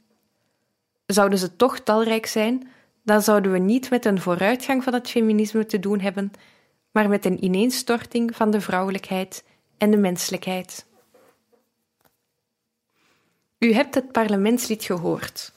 Zouden 1.05 1.39
ze 1.39 1.55
toch 1.55 1.79
talrijk 1.79 2.25
zijn, 2.25 2.69
dan 3.03 3.21
zouden 3.21 3.51
we 3.51 3.57
niet 3.57 3.89
met 3.89 4.05
een 4.05 4.21
vooruitgang 4.21 4.83
van 4.83 4.93
het 4.93 5.09
feminisme 5.09 5.65
te 5.65 5.79
doen 5.79 5.99
hebben, 5.99 6.31
maar 6.95 7.09
met 7.09 7.25
een 7.25 7.43
ineenstorting 7.43 8.35
van 8.35 8.51
de 8.51 8.61
vrouwelijkheid 8.61 9.43
en 9.77 9.91
de 9.91 9.97
menselijkheid. 9.97 10.85
U 13.59 13.73
hebt 13.73 13.95
het 13.95 14.11
parlementslid 14.11 14.83
gehoord. 14.83 15.53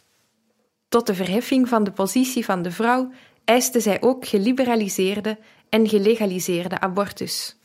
Tot 0.88 1.06
de 1.06 1.14
verheffing 1.14 1.68
van 1.68 1.84
de 1.84 1.92
positie 1.92 2.44
van 2.44 2.62
de 2.62 2.70
vrouw 2.70 3.10
eiste 3.44 3.80
zij 3.80 4.02
ook 4.02 4.26
geliberaliseerde 4.26 5.38
en 5.68 5.88
gelegaliseerde 5.88 6.80
abortus. 6.80 7.56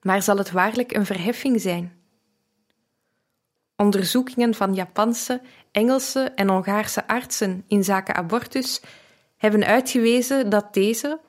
Maar 0.00 0.22
zal 0.22 0.36
het 0.36 0.50
waarlijk 0.50 0.92
een 0.92 1.06
verheffing 1.06 1.60
zijn? 1.60 2.00
Onderzoekingen 3.76 4.54
van 4.54 4.74
Japanse, 4.74 5.40
Engelse 5.70 6.20
en 6.20 6.48
Hongaarse 6.48 7.06
artsen 7.06 7.64
in 7.68 7.84
zaken 7.84 8.14
abortus 8.14 8.80
hebben 9.36 9.64
uitgewezen 9.64 10.50
dat 10.50 10.74
deze, 10.74 11.20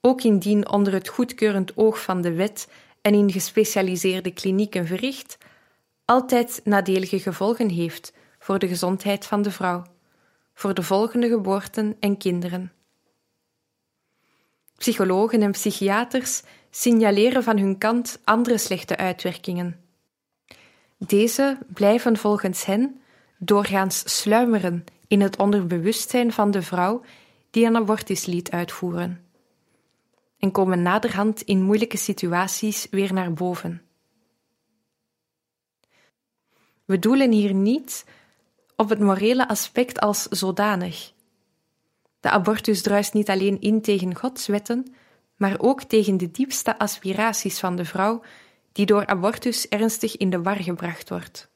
ook 0.00 0.22
indien 0.22 0.68
onder 0.68 0.92
het 0.92 1.08
goedkeurend 1.08 1.76
oog 1.76 2.02
van 2.02 2.20
de 2.20 2.32
wet 2.32 2.68
en 3.00 3.14
in 3.14 3.30
gespecialiseerde 3.30 4.30
klinieken 4.30 4.86
verricht, 4.86 5.38
altijd 6.04 6.60
nadelige 6.64 7.20
gevolgen 7.20 7.68
heeft 7.68 8.12
voor 8.38 8.58
de 8.58 8.68
gezondheid 8.68 9.26
van 9.26 9.42
de 9.42 9.50
vrouw, 9.50 9.84
voor 10.54 10.74
de 10.74 10.82
volgende 10.82 11.28
geboorten 11.28 11.96
en 12.00 12.16
kinderen. 12.16 12.72
Psychologen 14.76 15.42
en 15.42 15.50
psychiaters 15.50 16.42
signaleren 16.70 17.42
van 17.42 17.58
hun 17.58 17.78
kant 17.78 18.20
andere 18.24 18.58
slechte 18.58 18.96
uitwerkingen. 18.96 19.80
Deze 20.98 21.58
blijven 21.72 22.16
volgens 22.16 22.64
hen 22.64 23.00
doorgaans 23.38 24.18
sluimeren 24.20 24.84
in 25.06 25.20
het 25.20 25.38
onderbewustzijn 25.38 26.32
van 26.32 26.50
de 26.50 26.62
vrouw 26.62 27.02
die 27.50 27.66
een 27.66 27.76
abortus 27.76 28.26
liet 28.26 28.50
uitvoeren 28.50 29.27
en 30.38 30.50
komen 30.50 30.82
naderhand 30.82 31.42
in 31.42 31.62
moeilijke 31.62 31.96
situaties 31.96 32.86
weer 32.90 33.12
naar 33.12 33.32
boven. 33.32 33.82
We 36.84 36.98
doelen 36.98 37.32
hier 37.32 37.54
niet 37.54 38.04
op 38.76 38.88
het 38.88 38.98
morele 38.98 39.48
aspect 39.48 40.00
als 40.00 40.22
zodanig. 40.22 41.12
De 42.20 42.30
abortus 42.30 42.82
druist 42.82 43.12
niet 43.12 43.30
alleen 43.30 43.60
in 43.60 43.80
tegen 43.80 44.16
Gods 44.16 44.46
wetten, 44.46 44.94
maar 45.36 45.54
ook 45.58 45.82
tegen 45.82 46.16
de 46.16 46.30
diepste 46.30 46.78
aspiraties 46.78 47.58
van 47.58 47.76
de 47.76 47.84
vrouw, 47.84 48.22
die 48.72 48.86
door 48.86 49.06
abortus 49.06 49.68
ernstig 49.68 50.16
in 50.16 50.30
de 50.30 50.42
war 50.42 50.56
gebracht 50.56 51.08
wordt. 51.08 51.50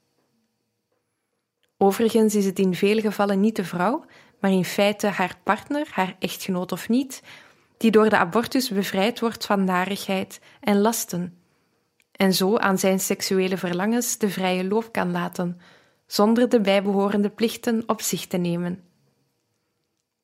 Overigens 1.76 2.34
is 2.34 2.44
het 2.44 2.58
in 2.58 2.74
vele 2.74 3.00
gevallen 3.00 3.40
niet 3.40 3.56
de 3.56 3.64
vrouw, 3.64 4.04
maar 4.40 4.50
in 4.50 4.64
feite 4.64 5.06
haar 5.06 5.38
partner, 5.42 5.88
haar 5.90 6.16
echtgenoot 6.18 6.72
of 6.72 6.88
niet, 6.88 7.22
die 7.82 7.90
door 7.90 8.08
de 8.08 8.18
abortus 8.18 8.68
bevrijd 8.68 9.20
wordt 9.20 9.46
van 9.46 9.64
narigheid 9.64 10.40
en 10.60 10.80
lasten, 10.80 11.38
en 12.12 12.34
zo 12.34 12.56
aan 12.56 12.78
zijn 12.78 13.00
seksuele 13.00 13.56
verlangens 13.56 14.18
de 14.18 14.30
vrije 14.30 14.64
loop 14.64 14.92
kan 14.92 15.10
laten, 15.10 15.60
zonder 16.06 16.48
de 16.48 16.60
bijbehorende 16.60 17.30
plichten 17.30 17.82
op 17.86 18.00
zich 18.00 18.26
te 18.26 18.36
nemen. 18.36 18.84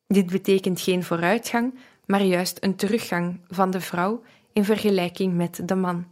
Dit 0.07 0.25
betekent 0.25 0.81
geen 0.81 1.03
vooruitgang, 1.03 1.79
maar 2.05 2.21
juist 2.21 2.57
een 2.63 2.75
teruggang 2.75 3.39
van 3.47 3.71
de 3.71 3.81
vrouw 3.81 4.21
in 4.53 4.65
vergelijking 4.65 5.33
met 5.33 5.67
de 5.67 5.75
man. 5.75 6.07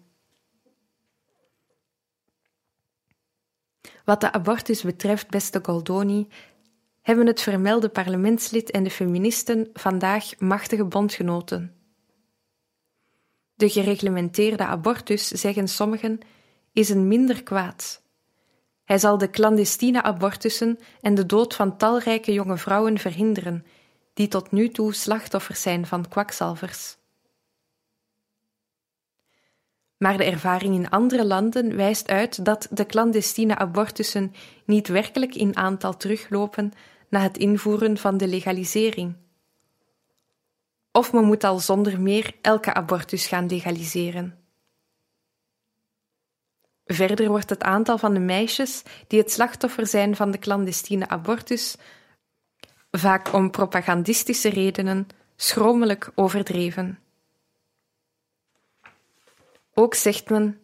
Wat 4.05 4.21
de 4.21 4.31
abortus 4.31 4.81
betreft, 4.81 5.29
beste 5.29 5.59
Goldoni, 5.63 6.27
hebben 7.07 7.27
het 7.27 7.41
vermelde 7.41 7.89
parlementslid 7.89 8.71
en 8.71 8.83
de 8.83 8.89
feministen 8.89 9.69
vandaag 9.73 10.39
machtige 10.39 10.85
bondgenoten. 10.85 11.75
De 13.55 13.69
gereglementeerde 13.69 14.65
abortus, 14.65 15.27
zeggen 15.27 15.67
sommigen, 15.67 16.19
is 16.73 16.89
een 16.89 17.07
minder 17.07 17.43
kwaad. 17.43 18.01
Hij 18.83 18.97
zal 18.97 19.17
de 19.17 19.29
clandestine 19.29 20.03
abortussen 20.03 20.79
en 21.01 21.15
de 21.15 21.25
dood 21.25 21.55
van 21.55 21.77
talrijke 21.77 22.33
jonge 22.33 22.57
vrouwen 22.57 22.97
verhinderen, 22.97 23.65
die 24.13 24.27
tot 24.27 24.51
nu 24.51 24.69
toe 24.69 24.93
slachtoffers 24.93 25.61
zijn 25.61 25.85
van 25.85 26.07
kwakzalvers. 26.07 26.97
Maar 29.97 30.17
de 30.17 30.23
ervaring 30.23 30.75
in 30.75 30.89
andere 30.89 31.25
landen 31.25 31.75
wijst 31.75 32.07
uit 32.07 32.45
dat 32.45 32.67
de 32.71 32.85
clandestine 32.85 33.57
abortussen 33.57 34.33
niet 34.65 34.87
werkelijk 34.87 35.35
in 35.35 35.55
aantal 35.55 35.97
teruglopen 35.97 36.73
na 37.09 37.19
het 37.19 37.37
invoeren 37.37 37.97
van 37.97 38.17
de 38.17 38.27
legalisering. 38.27 39.15
Of 40.91 41.13
men 41.13 41.23
moet 41.23 41.43
al 41.43 41.59
zonder 41.59 42.01
meer 42.01 42.35
elke 42.41 42.73
abortus 42.73 43.27
gaan 43.27 43.47
legaliseren. 43.47 44.39
Verder 46.85 47.27
wordt 47.27 47.49
het 47.49 47.63
aantal 47.63 47.97
van 47.97 48.13
de 48.13 48.19
meisjes 48.19 48.83
die 49.07 49.19
het 49.19 49.31
slachtoffer 49.31 49.87
zijn 49.87 50.15
van 50.15 50.31
de 50.31 50.39
clandestine 50.39 51.09
abortus, 51.09 51.75
vaak 52.91 53.33
om 53.33 53.51
propagandistische 53.51 54.49
redenen, 54.49 55.07
schromelijk 55.35 56.11
overdreven. 56.15 56.99
Ook 59.73 59.93
zegt 59.93 60.29
men: 60.29 60.59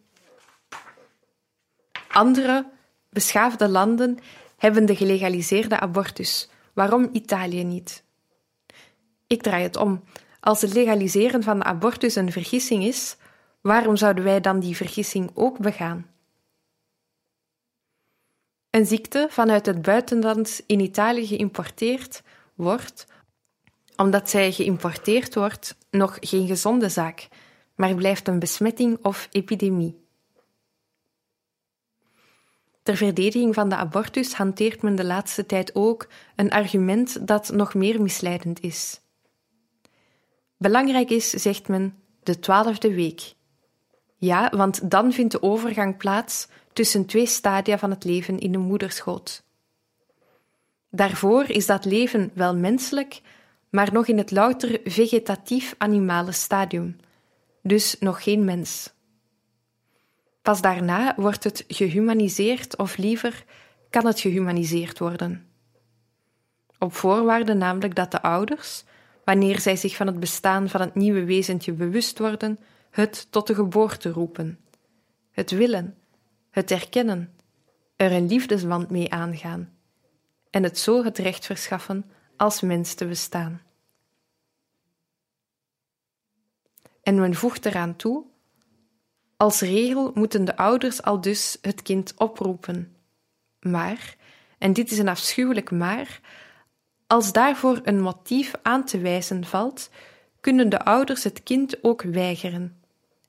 andere 2.08 2.72
beschaafde 3.10 3.68
landen 3.68 4.20
hebben 4.64 4.86
de 4.86 4.96
gelegaliseerde 4.96 5.80
abortus. 5.80 6.50
Waarom 6.74 7.10
Italië 7.12 7.64
niet? 7.64 8.04
Ik 9.28 9.42
draai 9.42 9.64
het 9.64 9.76
om. 9.76 10.04
Als 10.40 10.62
het 10.62 10.74
legaliseren 10.74 11.44
van 11.44 11.60
de 11.60 11.66
abortus 11.66 12.16
een 12.16 12.32
vergissing 12.32 12.84
is, 12.84 13.16
waarom 13.62 13.96
zouden 13.96 14.24
wij 14.24 14.42
dan 14.42 14.60
die 14.60 14.76
vergissing 14.76 15.32
ook 15.34 15.60
begaan? 15.60 16.08
Een 18.70 18.86
ziekte 18.86 19.28
vanuit 19.30 19.66
het 19.66 19.82
buitenland 19.82 20.64
in 20.66 20.80
Italië 20.80 21.28
geïmporteerd 21.28 22.22
wordt, 22.56 23.06
omdat 23.96 24.30
zij 24.30 24.52
geïmporteerd 24.52 25.36
wordt, 25.36 25.78
nog 25.90 26.18
geen 26.20 26.48
gezonde 26.48 26.90
zaak, 26.90 27.28
maar 27.76 27.96
blijft 27.96 28.28
een 28.28 28.40
besmetting 28.40 28.98
of 29.02 29.28
epidemie. 29.32 30.03
Ter 32.84 32.98
verdediging 32.98 33.54
van 33.54 33.70
de 33.70 33.76
abortus 33.76 34.34
hanteert 34.34 34.82
men 34.82 34.96
de 34.96 35.06
laatste 35.06 35.46
tijd 35.46 35.76
ook 35.76 36.08
een 36.36 36.52
argument 36.52 37.28
dat 37.28 37.52
nog 37.52 37.74
meer 37.74 38.02
misleidend 38.02 38.62
is. 38.62 39.02
Belangrijk 40.58 41.10
is, 41.10 41.30
zegt 41.30 41.68
men, 41.68 41.96
de 42.24 42.40
twaalfde 42.40 42.94
week. 42.94 43.34
Ja, 44.18 44.52
want 44.56 44.92
dan 44.92 45.14
vindt 45.14 45.32
de 45.32 45.42
overgang 45.42 45.98
plaats 45.98 46.48
tussen 46.74 47.06
twee 47.06 47.26
stadia 47.26 47.78
van 47.78 47.90
het 47.90 48.04
leven 48.04 48.40
in 48.40 48.52
de 48.52 48.58
moederschoot. 48.58 49.44
Daarvoor 50.90 51.50
is 51.50 51.66
dat 51.66 51.86
leven 51.86 52.32
wel 52.34 52.56
menselijk, 52.56 53.22
maar 53.70 53.94
nog 53.94 54.08
in 54.08 54.18
het 54.18 54.32
louter 54.32 54.80
vegetatief-animale 54.84 56.32
stadium, 56.32 56.96
dus 57.62 57.96
nog 58.00 58.24
geen 58.24 58.46
mens. 58.46 58.93
Pas 60.44 60.62
daarna 60.62 61.14
wordt 61.16 61.44
het 61.44 61.64
gehumaniseerd, 61.68 62.78
of 62.78 62.98
liever 62.98 63.44
kan 63.90 64.06
het 64.06 64.20
gehumaniseerd 64.20 65.00
worden. 65.00 65.48
Op 66.80 66.94
voorwaarde 66.94 67.54
namelijk 67.54 67.96
dat 67.96 68.12
de 68.12 68.22
ouders, 68.22 68.84
wanneer 69.24 69.60
zij 69.60 69.76
zich 69.76 69.96
van 69.96 70.08
het 70.08 70.20
bestaan 70.20 70.70
van 70.70 70.82
het 70.82 70.96
nieuwe 70.96 71.26
wezentje 71.26 71.74
bewust 71.74 72.20
worden, 72.20 72.60
het 72.90 73.28
tot 73.30 73.48
de 73.48 73.56
geboorte 73.56 74.10
roepen, 74.10 74.60
het 75.32 75.52
willen, 75.52 75.98
het 76.50 76.72
erkennen, 76.72 77.34
er 77.96 78.12
een 78.12 78.28
liefdesband 78.28 78.90
mee 78.90 79.12
aangaan 79.12 79.78
en 80.50 80.64
het 80.64 80.78
zo 80.78 81.04
het 81.04 81.18
recht 81.18 81.46
verschaffen 81.46 82.12
als 82.38 82.62
mens 82.62 82.94
te 82.94 83.06
bestaan. 83.06 83.62
En 87.04 87.16
men 87.16 87.36
voegt 87.36 87.66
eraan 87.66 87.96
toe 87.96 88.26
als 89.38 89.62
regel 89.62 90.12
moeten 90.14 90.46
de 90.46 90.58
ouders 90.58 91.02
al 91.02 91.22
dus 91.22 91.58
het 91.62 91.82
kind 91.82 92.14
oproepen. 92.18 92.96
Maar, 93.60 94.16
en 94.58 94.74
dit 94.74 94.92
is 94.92 94.98
een 94.98 95.08
afschuwelijk 95.08 95.72
maar, 95.72 96.20
als 97.08 97.32
daarvoor 97.32 97.80
een 97.84 98.02
motief 98.02 98.54
aan 98.62 98.86
te 98.86 99.00
wijzen 99.00 99.46
valt, 99.46 99.90
kunnen 100.40 100.70
de 100.70 100.80
ouders 100.86 101.24
het 101.24 101.44
kind 101.44 101.84
ook 101.84 102.02
weigeren 102.02 102.82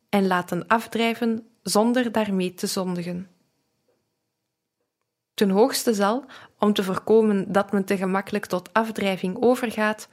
en 0.09 0.27
laten 0.27 0.67
afdrijven 0.67 1.47
zonder 1.63 2.13
daarmee 2.13 2.55
te 2.55 2.67
zondigen. 2.67 3.29
Ten 5.35 5.51
hoogste 5.51 5.95
zal, 5.95 6.25
om 6.59 6.73
te 6.73 6.83
voorkomen 6.83 7.53
dat 7.53 7.73
men 7.73 7.85
te 7.85 7.97
gemakkelijk 7.97 8.47
tot 8.47 8.73
afdrijving 8.73 9.37
overgaat, 9.43 10.09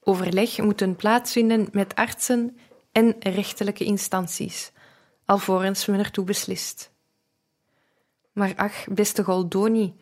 overleg 0.00 0.58
moeten 0.58 0.96
plaatsvinden 0.96 1.68
met 1.72 1.94
artsen 1.94 2.58
en 2.92 3.16
rechterlijke 3.18 3.84
instanties, 3.84 4.72
alvorens 5.30 5.86
men 5.86 5.98
ertoe 5.98 6.24
beslist. 6.24 6.90
Maar 8.32 8.52
ach, 8.56 8.86
beste 8.88 9.24
Goldoni, 9.24 9.94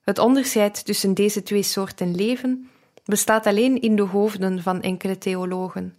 het 0.00 0.18
onderscheid 0.18 0.84
tussen 0.84 1.14
deze 1.14 1.42
twee 1.42 1.62
soorten 1.62 2.14
leven 2.14 2.70
bestaat 3.04 3.46
alleen 3.46 3.80
in 3.80 3.96
de 3.96 4.02
hoofden 4.02 4.62
van 4.62 4.82
enkele 4.82 5.18
theologen. 5.18 5.96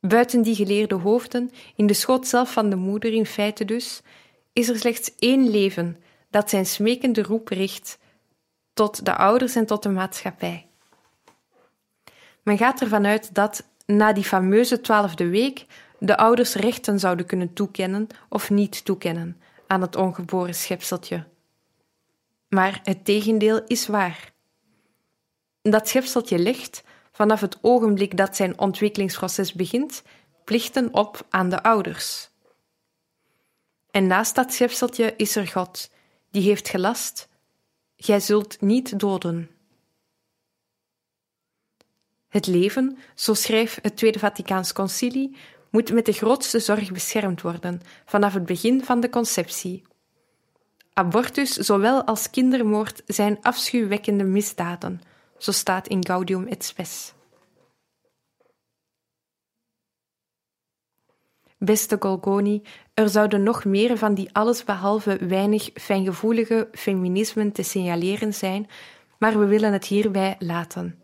Buiten 0.00 0.42
die 0.42 0.54
geleerde 0.54 0.94
hoofden, 0.94 1.50
in 1.76 1.86
de 1.86 1.94
schoot 1.94 2.26
zelf 2.26 2.52
van 2.52 2.70
de 2.70 2.76
moeder 2.76 3.12
in 3.12 3.26
feite 3.26 3.64
dus, 3.64 4.02
is 4.52 4.68
er 4.68 4.78
slechts 4.78 5.14
één 5.18 5.50
leven 5.50 5.96
dat 6.30 6.50
zijn 6.50 6.66
smekende 6.66 7.22
roep 7.22 7.48
richt 7.48 7.98
tot 8.72 9.04
de 9.04 9.16
ouders 9.16 9.54
en 9.54 9.66
tot 9.66 9.82
de 9.82 9.88
maatschappij. 9.88 10.66
Men 12.42 12.58
gaat 12.58 12.80
ervan 12.80 13.06
uit 13.06 13.34
dat 13.34 13.64
na 13.86 14.12
die 14.12 14.24
fameuze 14.24 14.80
twaalfde 14.80 15.28
week 15.28 15.66
de 15.98 16.16
ouders 16.16 16.54
rechten 16.54 16.98
zouden 16.98 17.26
kunnen 17.26 17.52
toekennen 17.52 18.06
of 18.28 18.50
niet 18.50 18.84
toekennen 18.84 19.40
aan 19.66 19.80
het 19.80 19.96
ongeboren 19.96 20.54
schepseltje. 20.54 21.24
Maar 22.48 22.80
het 22.82 23.04
tegendeel 23.04 23.64
is 23.66 23.86
waar. 23.86 24.32
Dat 25.62 25.88
schepseltje 25.88 26.38
legt, 26.38 26.82
vanaf 27.12 27.40
het 27.40 27.58
ogenblik 27.60 28.16
dat 28.16 28.36
zijn 28.36 28.58
ontwikkelingsproces 28.58 29.52
begint, 29.52 30.02
plichten 30.44 30.94
op 30.94 31.26
aan 31.28 31.48
de 31.48 31.62
ouders. 31.62 32.30
En 33.90 34.06
naast 34.06 34.34
dat 34.34 34.52
schepseltje 34.52 35.14
is 35.16 35.36
er 35.36 35.46
God, 35.46 35.90
die 36.30 36.42
heeft 36.42 36.68
gelast: 36.68 37.28
Gij 37.96 38.20
zult 38.20 38.60
niet 38.60 38.98
doden. 38.98 39.50
Het 42.28 42.46
leven, 42.46 42.98
zo 43.14 43.34
schrijft 43.34 43.78
het 43.82 43.96
Tweede 43.96 44.18
Vaticaans 44.18 44.72
Concilie, 44.72 45.36
moet 45.70 45.92
met 45.92 46.06
de 46.06 46.12
grootste 46.12 46.58
zorg 46.58 46.92
beschermd 46.92 47.42
worden 47.42 47.80
vanaf 48.04 48.34
het 48.34 48.46
begin 48.46 48.84
van 48.84 49.00
de 49.00 49.08
conceptie. 49.08 49.82
Abortus, 50.92 51.52
zowel 51.52 52.04
als 52.04 52.30
kindermoord, 52.30 53.02
zijn 53.06 53.38
afschuwwekkende 53.42 54.24
misdaden, 54.24 55.00
zo 55.36 55.52
staat 55.52 55.88
in 55.88 56.06
Gaudium 56.06 56.46
et 56.46 56.64
Spes. 56.64 57.12
Beste 61.58 61.96
Golgoni, 62.00 62.62
er 62.94 63.08
zouden 63.08 63.42
nog 63.42 63.64
meer 63.64 63.98
van 63.98 64.14
die 64.14 64.28
allesbehalve 64.32 65.26
weinig 65.26 65.70
fijngevoelige 65.74 66.68
feminismen 66.72 67.52
te 67.52 67.62
signaleren 67.62 68.34
zijn, 68.34 68.68
maar 69.18 69.38
we 69.38 69.46
willen 69.46 69.72
het 69.72 69.84
hierbij 69.84 70.36
laten. 70.38 71.02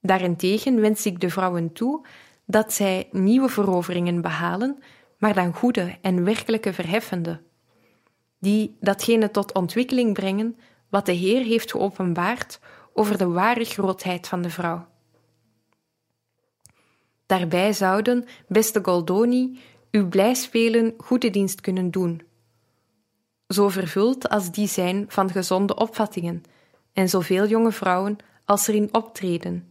Daarentegen 0.00 0.80
wens 0.80 1.06
ik 1.06 1.20
de 1.20 1.30
vrouwen 1.30 1.72
toe 1.72 2.06
dat 2.50 2.72
zij 2.72 3.08
nieuwe 3.10 3.48
veroveringen 3.48 4.20
behalen, 4.20 4.82
maar 5.18 5.34
dan 5.34 5.54
goede 5.54 5.98
en 6.00 6.24
werkelijke 6.24 6.72
verheffende, 6.72 7.42
die 8.38 8.76
datgene 8.80 9.30
tot 9.30 9.54
ontwikkeling 9.54 10.12
brengen 10.12 10.58
wat 10.88 11.06
de 11.06 11.12
Heer 11.12 11.44
heeft 11.44 11.70
geopenbaard 11.70 12.60
over 12.92 13.18
de 13.18 13.26
ware 13.26 13.64
grootheid 13.64 14.28
van 14.28 14.42
de 14.42 14.50
vrouw. 14.50 14.88
Daarbij 17.26 17.72
zouden, 17.72 18.24
beste 18.48 18.80
Goldoni, 18.82 19.58
uw 19.90 20.08
blijspelen 20.08 20.94
goede 20.98 21.30
dienst 21.30 21.60
kunnen 21.60 21.90
doen. 21.90 22.22
Zo 23.48 23.68
vervuld 23.68 24.28
als 24.28 24.50
die 24.50 24.68
zijn 24.68 25.04
van 25.08 25.30
gezonde 25.30 25.74
opvattingen, 25.74 26.42
en 26.92 27.08
zoveel 27.08 27.46
jonge 27.46 27.72
vrouwen 27.72 28.16
als 28.44 28.66
erin 28.66 28.88
optreden, 28.94 29.69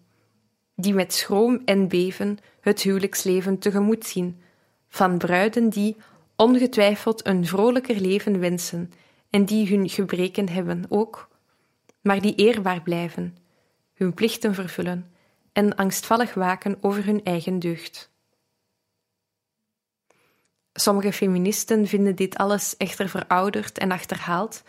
die 0.82 0.94
met 0.94 1.14
schroom 1.14 1.62
en 1.66 1.88
beven 1.88 2.38
het 2.62 2.82
huwelijksleven 2.82 3.58
tegemoet 3.60 4.06
zien, 4.06 4.42
van 4.90 5.18
bruiden 5.18 5.70
die 5.70 5.98
ongetwijfeld 6.36 7.28
een 7.28 7.46
vrolijker 7.46 8.00
leven 8.00 8.40
wensen 8.40 8.92
en 9.30 9.46
die 9.46 9.70
hun 9.70 9.90
gebreken 9.90 10.50
hebben 10.50 10.86
ook, 10.90 11.30
maar 12.02 12.22
die 12.22 12.36
eerbaar 12.36 12.82
blijven, 12.82 13.38
hun 13.94 14.14
plichten 14.14 14.54
vervullen 14.54 15.12
en 15.54 15.76
angstvallig 15.76 16.34
waken 16.34 16.78
over 16.82 17.06
hun 17.06 17.24
eigen 17.24 17.60
deugd. 17.60 18.12
Sommige 20.74 21.14
feministen 21.14 21.88
vinden 21.88 22.16
dit 22.16 22.38
alles 22.38 22.78
echter 22.78 23.10
verouderd 23.10 23.78
en 23.78 23.92
achterhaald 23.92 24.64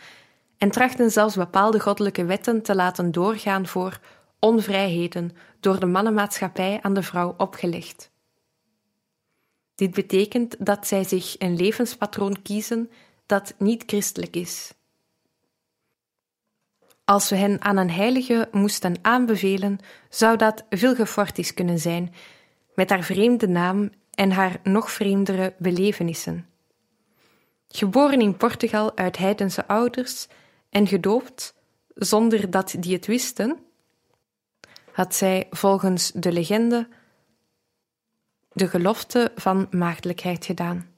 en 0.57 0.71
trachten 0.71 1.11
zelfs 1.11 1.35
bepaalde 1.35 1.79
goddelijke 1.79 2.25
wetten 2.25 2.61
te 2.61 2.75
laten 2.75 3.11
doorgaan 3.11 3.67
voor 3.67 3.99
onvrijheden 4.39 5.31
door 5.61 5.79
de 5.79 5.85
mannenmaatschappij 5.85 6.79
aan 6.81 6.93
de 6.93 7.03
vrouw 7.03 7.33
opgelegd. 7.37 8.11
Dit 9.75 9.91
betekent 9.93 10.65
dat 10.65 10.87
zij 10.87 11.03
zich 11.03 11.35
een 11.39 11.55
levenspatroon 11.55 12.41
kiezen 12.41 12.91
dat 13.25 13.53
niet 13.57 13.83
christelijk 13.85 14.35
is. 14.35 14.73
Als 17.05 17.29
we 17.29 17.35
hen 17.35 17.61
aan 17.61 17.77
een 17.77 17.91
heilige 17.91 18.49
moesten 18.51 18.95
aanbevelen, 19.01 19.79
zou 20.09 20.37
dat 20.37 20.65
Vilgefortis 20.69 21.53
kunnen 21.53 21.79
zijn, 21.79 22.13
met 22.75 22.89
haar 22.89 23.03
vreemde 23.03 23.47
naam 23.47 23.89
en 24.11 24.31
haar 24.31 24.59
nog 24.63 24.91
vreemdere 24.91 25.53
belevenissen. 25.57 26.45
Geboren 27.67 28.21
in 28.21 28.37
Portugal 28.37 28.97
uit 28.97 29.17
heidense 29.17 29.67
ouders 29.67 30.27
en 30.69 30.87
gedoopt, 30.87 31.53
zonder 31.95 32.49
dat 32.49 32.75
die 32.79 32.93
het 32.93 33.05
wisten, 33.05 33.57
had 34.91 35.15
zij 35.15 35.47
volgens 35.49 36.11
de 36.11 36.31
legende 36.31 36.87
de 38.53 38.67
gelofte 38.67 39.31
van 39.35 39.67
maagdelijkheid 39.71 40.45
gedaan. 40.45 40.89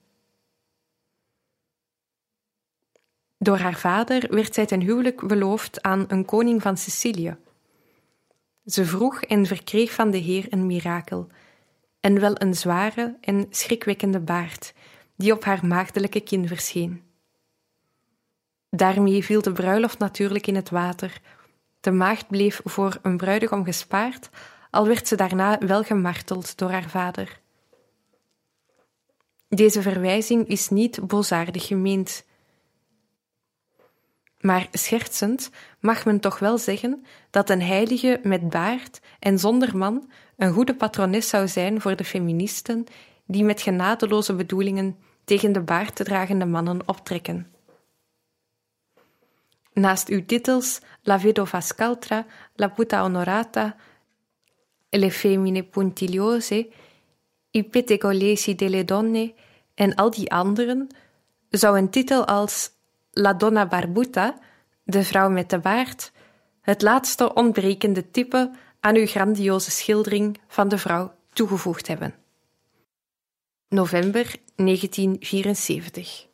Door 3.37 3.57
haar 3.57 3.77
vader 3.77 4.33
werd 4.35 4.53
zij 4.53 4.65
ten 4.65 4.81
huwelijk 4.81 5.27
beloofd 5.27 5.81
aan 5.81 6.05
een 6.07 6.25
koning 6.25 6.61
van 6.61 6.77
Sicilië. 6.77 7.37
Ze 8.65 8.85
vroeg 8.85 9.21
en 9.21 9.45
verkreeg 9.45 9.91
van 9.91 10.11
de 10.11 10.17
Heer 10.17 10.45
een 10.49 10.65
mirakel, 10.65 11.27
en 11.99 12.19
wel 12.19 12.41
een 12.41 12.53
zware 12.53 13.17
en 13.21 13.47
schrikwekkende 13.49 14.19
baard, 14.19 14.73
die 15.15 15.33
op 15.33 15.43
haar 15.43 15.65
maagdelijke 15.65 16.19
kin 16.19 16.47
verscheen. 16.47 17.03
Daarmee 18.69 19.23
viel 19.23 19.41
de 19.41 19.51
bruiloft 19.51 19.99
natuurlijk 19.99 20.47
in 20.47 20.55
het 20.55 20.69
water. 20.69 21.21
De 21.83 21.91
maagd 21.91 22.27
bleef 22.27 22.61
voor 22.63 22.99
een 23.01 23.17
bruidegom 23.17 23.63
gespaard, 23.63 24.29
al 24.69 24.87
werd 24.87 25.07
ze 25.07 25.15
daarna 25.15 25.57
wel 25.57 25.83
gemarteld 25.83 26.57
door 26.57 26.71
haar 26.71 26.89
vader. 26.89 27.39
Deze 29.49 29.81
verwijzing 29.81 30.47
is 30.47 30.69
niet 30.69 31.07
bozaardig 31.07 31.67
gemeend. 31.67 32.25
Maar 34.39 34.67
schertsend 34.71 35.49
mag 35.79 36.05
men 36.05 36.19
toch 36.19 36.39
wel 36.39 36.57
zeggen 36.57 37.05
dat 37.29 37.49
een 37.49 37.61
heilige 37.61 38.19
met 38.23 38.49
baard 38.49 39.01
en 39.19 39.39
zonder 39.39 39.77
man 39.77 40.11
een 40.37 40.53
goede 40.53 40.75
patrones 40.75 41.29
zou 41.29 41.47
zijn 41.47 41.81
voor 41.81 41.95
de 41.95 42.05
feministen 42.05 42.85
die 43.25 43.43
met 43.43 43.61
genadeloze 43.61 44.35
bedoelingen 44.35 44.97
tegen 45.23 45.51
de 45.51 45.61
baarddragende 45.61 46.45
mannen 46.45 46.79
optrekken. 46.85 47.52
Naast 49.73 50.09
uw 50.09 50.25
titels 50.25 50.79
La 51.01 51.17
vedova 51.19 51.61
scaltra, 51.61 52.25
La 52.55 52.69
puta 52.69 53.03
onorata, 53.03 53.75
Le 54.89 55.11
femmine 55.11 55.63
puntigliose, 55.63 56.69
I 57.51 57.63
pettegolesi 57.63 58.55
delle 58.55 58.85
donne 58.85 59.33
en 59.75 59.95
al 59.95 60.09
die 60.09 60.31
anderen 60.31 60.87
zou 61.49 61.77
een 61.77 61.89
titel 61.89 62.25
als 62.25 62.71
La 63.11 63.33
Donna 63.33 63.65
Barbuta, 63.65 64.39
de 64.83 65.03
vrouw 65.03 65.29
met 65.29 65.49
de 65.49 65.59
baard, 65.59 66.11
het 66.61 66.81
laatste 66.81 67.33
ontbrekende 67.33 68.11
type 68.11 68.51
aan 68.79 68.95
uw 68.95 69.05
grandioze 69.05 69.71
schildering 69.71 70.39
van 70.47 70.67
de 70.67 70.77
vrouw 70.77 71.15
toegevoegd 71.33 71.87
hebben. 71.87 72.15
November 73.67 74.35
1974 74.55 76.27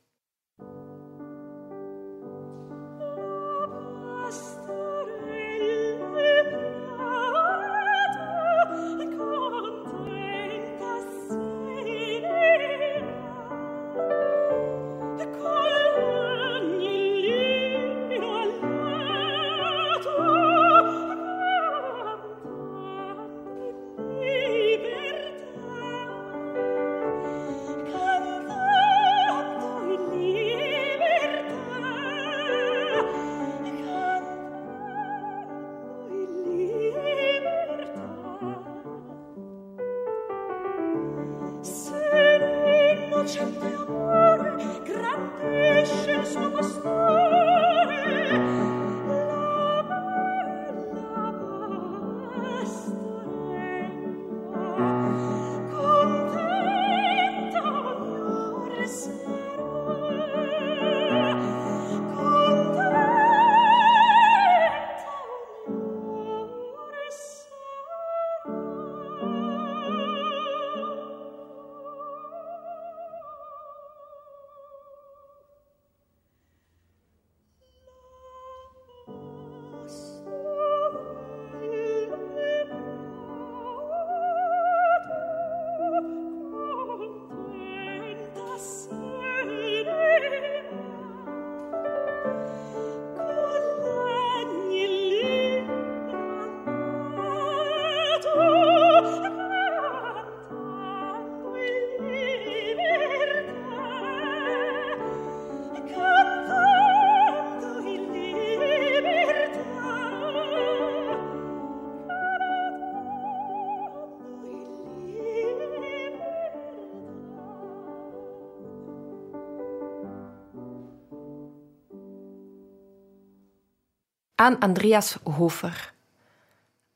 Andreas 124.59 125.17
Hofer. 125.23 125.93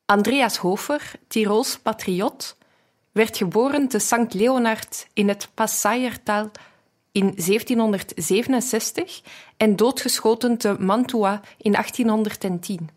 Andreas 0.05 0.57
Hofer, 0.57 1.11
Tirols 1.27 1.79
patriot, 1.79 2.57
werd 3.11 3.37
geboren 3.37 3.87
te 3.87 3.99
St. 3.99 4.33
Leonard 4.33 5.07
in 5.13 5.27
het 5.27 5.49
Passaiertal 5.53 6.51
in 7.11 7.33
1767 7.35 9.21
en 9.57 9.75
doodgeschoten 9.75 10.57
te 10.57 10.75
Mantua 10.79 11.41
in 11.57 11.71
1810. 11.71 12.89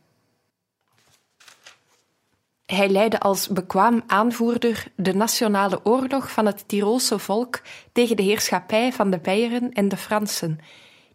Hij 2.67 2.89
leidde 2.89 3.21
als 3.21 3.49
bekwaam 3.49 4.03
aanvoerder 4.07 4.87
de 4.97 5.15
nationale 5.15 5.81
oorlog 5.85 6.31
van 6.31 6.47
het 6.47 6.69
Tirolse 6.69 7.19
volk 7.19 7.61
tegen 7.93 8.17
de 8.17 8.23
heerschappij 8.23 8.93
van 8.93 9.11
de 9.11 9.19
Beieren 9.19 9.73
en 9.73 9.89
de 9.89 9.97
Fransen, 9.97 10.61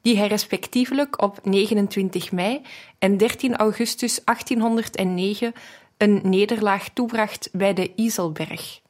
die 0.02 0.18
hij 0.18 0.28
respectievelijk 0.28 1.22
op 1.22 1.40
29 1.44 2.32
mei 2.32 2.62
en 3.00 3.18
13 3.18 3.56
augustus 3.56 4.24
1809 4.24 5.54
een 5.98 6.22
nederlaag 6.24 6.90
toebracht 6.90 7.50
bij 7.52 7.74
de 7.74 7.92
Iselberg. 7.96 8.82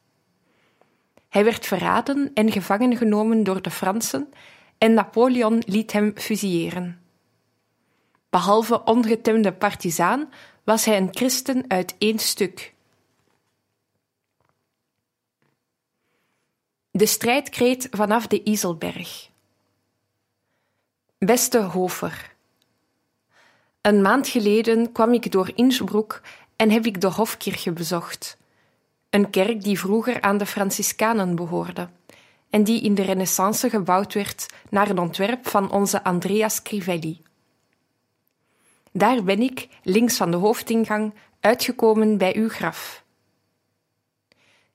Hij 1.28 1.44
werd 1.44 1.66
verraden 1.66 2.30
en 2.34 2.52
gevangen 2.52 2.96
genomen 2.96 3.44
door 3.44 3.62
de 3.62 3.70
Fransen 3.70 4.32
en 4.78 4.94
Napoleon 4.94 5.62
liet 5.66 5.92
hem 5.92 6.12
fusilleren. 6.14 7.00
Behalve 8.30 8.84
ongetemde 8.84 9.52
partizaan 9.52 10.32
was 10.64 10.84
hij 10.84 10.96
een 10.96 11.08
christen 11.10 11.64
uit 11.68 11.94
één 11.98 12.18
stuk. 12.18 12.74
De 16.90 17.06
strijdkreet 17.06 17.88
vanaf 17.90 18.26
de 18.26 18.42
Iselberg. 18.42 19.31
Beste 21.24 21.58
Hofer, 21.58 22.34
een 23.80 24.02
maand 24.02 24.28
geleden 24.28 24.92
kwam 24.92 25.12
ik 25.12 25.32
door 25.32 25.50
Innsbruck 25.54 26.22
en 26.56 26.70
heb 26.70 26.86
ik 26.86 27.00
de 27.00 27.06
Hofkirche 27.06 27.72
bezocht, 27.72 28.36
een 29.10 29.30
kerk 29.30 29.62
die 29.62 29.78
vroeger 29.78 30.20
aan 30.20 30.38
de 30.38 30.46
Franciscanen 30.46 31.34
behoorde 31.34 31.88
en 32.50 32.64
die 32.64 32.82
in 32.82 32.94
de 32.94 33.02
Renaissance 33.02 33.70
gebouwd 33.70 34.14
werd 34.14 34.46
naar 34.70 34.90
een 34.90 34.98
ontwerp 34.98 35.48
van 35.48 35.70
onze 35.70 36.04
Andrea 36.04 36.48
Scrivelli. 36.48 37.22
Daar 38.92 39.22
ben 39.22 39.40
ik, 39.40 39.68
links 39.82 40.16
van 40.16 40.30
de 40.30 40.36
hoofdingang, 40.36 41.14
uitgekomen 41.40 42.18
bij 42.18 42.36
uw 42.36 42.48
graf. 42.48 43.04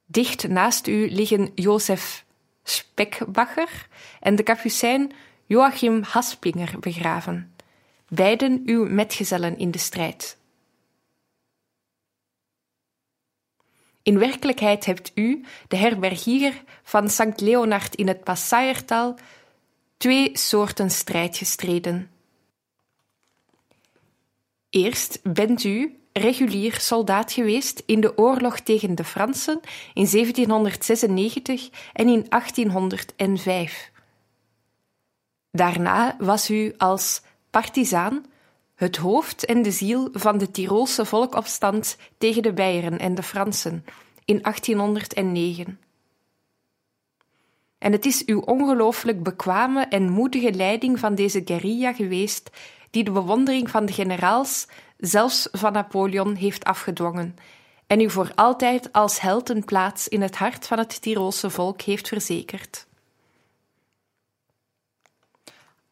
Dicht 0.05 0.47
naast 0.47 0.87
u 0.87 1.09
liggen 1.09 1.51
Jozef 1.55 2.25
Spekbacher 2.63 3.87
en 4.19 4.35
de 4.35 4.43
kapucijn 4.43 5.11
Joachim 5.47 6.03
Haspinger 6.03 6.79
begraven, 6.79 7.55
beiden 8.07 8.61
uw 8.65 8.85
metgezellen 8.85 9.57
in 9.57 9.71
de 9.71 9.77
strijd. 9.77 10.37
In 14.03 14.19
werkelijkheid 14.19 14.85
hebt 14.85 15.11
u, 15.15 15.45
de 15.67 15.75
herbergier 15.75 16.63
van 16.83 17.09
Sankt 17.09 17.41
Leonard 17.41 17.95
in 17.95 18.07
het 18.07 18.23
Passaiertal, 18.23 19.15
twee 19.97 20.37
soorten 20.37 20.91
strijd 20.91 21.37
gestreden. 21.37 22.09
Eerst 24.69 25.19
bent 25.23 25.63
u 25.63 25.99
regulier 26.13 26.79
soldaat 26.79 27.31
geweest 27.31 27.83
in 27.85 28.01
de 28.01 28.17
oorlog 28.17 28.59
tegen 28.59 28.95
de 28.95 29.03
Fransen 29.03 29.59
in 29.93 30.07
1796 30.11 31.69
en 31.93 32.07
in 32.07 32.25
1805. 32.29 33.91
Daarna 35.57 36.15
was 36.19 36.49
u 36.49 36.73
als 36.77 37.21
partizaan 37.49 38.25
het 38.75 38.97
hoofd 38.97 39.45
en 39.45 39.61
de 39.61 39.71
ziel 39.71 40.09
van 40.11 40.37
de 40.37 40.51
Tirolse 40.51 41.05
volkopstand 41.05 41.97
tegen 42.17 42.41
de 42.41 42.53
Beieren 42.53 42.99
en 42.99 43.15
de 43.15 43.23
Fransen 43.23 43.85
in 44.25 44.41
1809. 44.41 45.79
En 47.77 47.91
het 47.91 48.05
is 48.05 48.25
uw 48.25 48.39
ongelooflijk 48.39 49.23
bekwame 49.23 49.85
en 49.85 50.09
moedige 50.09 50.53
leiding 50.53 50.99
van 50.99 51.15
deze 51.15 51.41
guerrilla 51.45 51.93
geweest 51.93 52.49
die 52.89 53.03
de 53.03 53.11
bewondering 53.11 53.69
van 53.69 53.85
de 53.85 53.93
generaals, 53.93 54.67
zelfs 54.97 55.47
van 55.51 55.73
Napoleon, 55.73 56.35
heeft 56.35 56.63
afgedwongen 56.63 57.35
en 57.87 58.01
u 58.01 58.09
voor 58.09 58.31
altijd 58.35 58.91
als 58.91 59.19
held 59.19 59.49
een 59.49 59.65
plaats 59.65 60.07
in 60.07 60.21
het 60.21 60.35
hart 60.35 60.67
van 60.67 60.77
het 60.77 61.01
Tirolse 61.01 61.49
volk 61.49 61.81
heeft 61.81 62.07
verzekerd. 62.07 62.86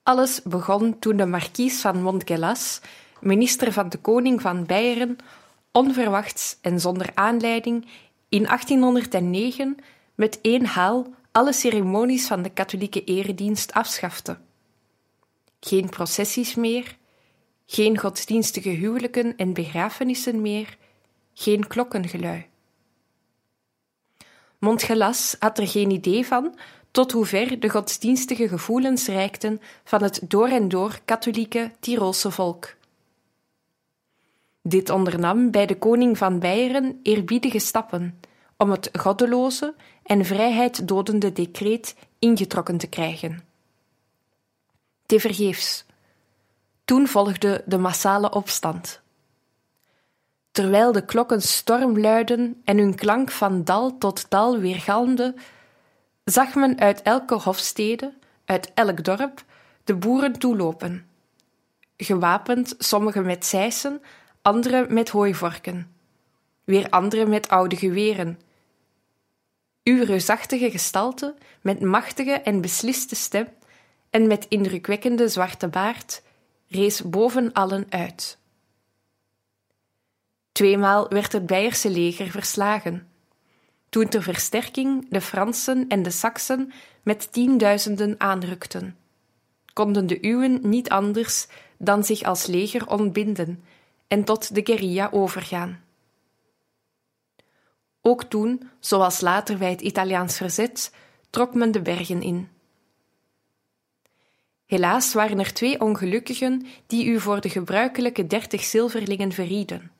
Alles 0.06 0.42
begon 0.42 1.00
toen 1.00 1.18
de 1.18 1.26
markies 1.26 1.82
van 1.82 2.02
Montgelas, 2.02 2.82
minister 3.22 3.72
van 3.72 3.90
de 3.90 3.98
koning 3.98 4.42
van 4.42 4.66
Beieren, 4.66 5.18
onverwachts 5.72 6.58
en 6.62 6.80
zonder 6.80 7.12
aanleiding 7.14 7.88
in 8.30 8.44
1809 8.44 9.78
met 10.16 10.40
één 10.42 10.66
haal 10.66 11.14
alle 11.32 11.54
ceremonies 11.54 12.28
van 12.28 12.42
de 12.42 12.50
katholieke 12.50 13.04
eredienst 13.04 13.74
afschafte. 13.74 14.38
Geen 15.60 15.90
processies 15.90 16.56
meer, 16.56 16.98
geen 17.66 17.98
godsdienstige 17.98 18.70
huwelijken 18.70 19.38
en 19.38 19.54
begrafenissen 19.54 20.42
meer, 20.42 20.78
geen 21.34 21.68
klokkengelui. 21.68 22.46
Montgelas 24.60 25.36
had 25.40 25.58
er 25.58 25.68
geen 25.68 25.90
idee 25.90 26.26
van 26.26 26.56
tot 26.96 27.12
hoever 27.12 27.60
de 27.60 27.70
godsdienstige 27.70 28.48
gevoelens 28.48 29.08
reikten 29.08 29.62
van 29.84 30.04
het 30.04 30.22
door 30.28 30.48
en 30.48 30.68
door 30.68 31.00
katholieke 31.06 31.72
Tirolse 31.80 32.32
volk. 32.32 32.76
Dit 34.62 34.90
ondernam 34.90 35.52
bij 35.52 35.66
de 35.66 35.78
koning 35.78 36.18
van 36.18 36.40
Beieren 36.40 37.00
eerbiedige 37.04 37.60
stappen 37.60 38.20
om 38.58 38.72
het 38.72 38.90
goddeloze 39.00 39.76
en 40.04 40.26
vrijheid 40.26 40.88
dodende 40.88 41.32
decreet 41.32 41.96
ingetrokken 42.20 42.78
te 42.78 42.88
krijgen. 42.88 43.44
Tevergeefs. 45.06 45.86
Toen 46.86 47.08
volgde 47.08 47.64
de 47.66 47.78
massale 47.78 48.32
opstand. 48.32 49.02
Terwijl 50.52 50.92
de 50.92 51.06
klokken 51.06 51.42
storm 51.42 52.00
luiden 52.00 52.62
en 52.64 52.78
hun 52.78 52.96
klank 52.96 53.32
van 53.32 53.64
dal 53.64 53.98
tot 53.98 54.30
dal 54.30 54.58
weergalmde, 54.58 55.36
zag 56.26 56.56
men 56.56 56.80
uit 56.80 57.02
elke 57.02 57.36
hofstede, 57.36 58.14
uit 58.46 58.72
elk 58.74 59.04
dorp, 59.04 59.46
de 59.84 59.96
boeren 59.96 60.40
toelopen. 60.40 61.08
Gewapend, 61.98 62.76
sommigen 62.78 63.26
met 63.26 63.46
zeisen, 63.46 64.02
anderen 64.42 64.94
met 64.94 65.10
hooivorken, 65.10 65.96
weer 66.64 66.90
anderen 66.90 67.30
met 67.30 67.50
oude 67.50 67.76
geweren. 67.76 68.40
Uw 69.84 70.04
reusachtige 70.04 70.72
gestalte, 70.72 71.36
met 71.62 71.82
machtige 71.82 72.32
en 72.32 72.62
besliste 72.62 73.16
stem 73.16 73.48
en 74.10 74.28
met 74.28 74.46
indrukwekkende 74.50 75.28
zwarte 75.28 75.68
baard, 75.68 76.22
rees 76.68 77.02
boven 77.02 77.54
allen 77.54 77.86
uit. 77.90 78.38
Tweemaal 80.52 81.08
werd 81.10 81.32
het 81.32 81.46
Beierse 81.46 81.90
leger 81.90 82.32
verslagen 82.32 83.10
toen 83.96 84.08
ter 84.08 84.24
versterking 84.24 85.06
de 85.10 85.22
Fransen 85.22 85.88
en 85.88 86.04
de 86.04 86.10
Saksen 86.10 86.72
met 87.04 87.32
tienduizenden 87.32 88.16
aanrukten. 88.18 88.98
Konden 89.74 90.08
de 90.08 90.26
uwen 90.26 90.60
niet 90.70 90.90
anders 90.90 91.48
dan 91.78 92.04
zich 92.04 92.24
als 92.24 92.46
leger 92.46 92.88
ontbinden 92.88 93.64
en 94.08 94.24
tot 94.24 94.56
de 94.56 94.62
guerrilla 94.64 95.10
overgaan. 95.12 95.84
Ook 98.02 98.24
toen, 98.24 98.70
zoals 98.80 99.22
later 99.22 99.58
bij 99.58 99.70
het 99.70 99.82
Italiaans 99.82 100.38
verzet, 100.38 100.94
trok 101.30 101.54
men 101.54 101.72
de 101.72 101.82
bergen 101.82 102.22
in. 102.22 102.50
Helaas 104.66 105.14
waren 105.14 105.40
er 105.40 105.54
twee 105.54 105.82
ongelukkigen 105.82 106.66
die 106.88 107.06
u 107.06 107.20
voor 107.20 107.42
de 107.42 107.50
gebruikelijke 107.50 108.28
dertig 108.28 108.64
zilverlingen 108.64 109.32
verrieden 109.32 109.95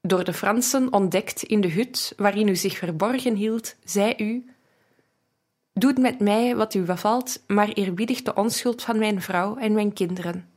door 0.00 0.24
de 0.24 0.32
Fransen 0.32 0.92
ontdekt 0.92 1.42
in 1.42 1.60
de 1.60 1.70
hut 1.70 2.12
waarin 2.16 2.48
u 2.48 2.56
zich 2.56 2.78
verborgen 2.78 3.34
hield, 3.34 3.76
zei 3.84 4.14
u: 4.18 4.50
Doet 5.72 5.98
met 5.98 6.20
mij 6.20 6.56
wat 6.56 6.74
u 6.74 6.82
bevalt, 6.82 7.42
maar 7.46 7.68
eerbiedig 7.68 8.22
de 8.22 8.34
onschuld 8.34 8.82
van 8.82 8.98
mijn 8.98 9.22
vrouw 9.22 9.56
en 9.56 9.72
mijn 9.72 9.92
kinderen. 9.92 10.48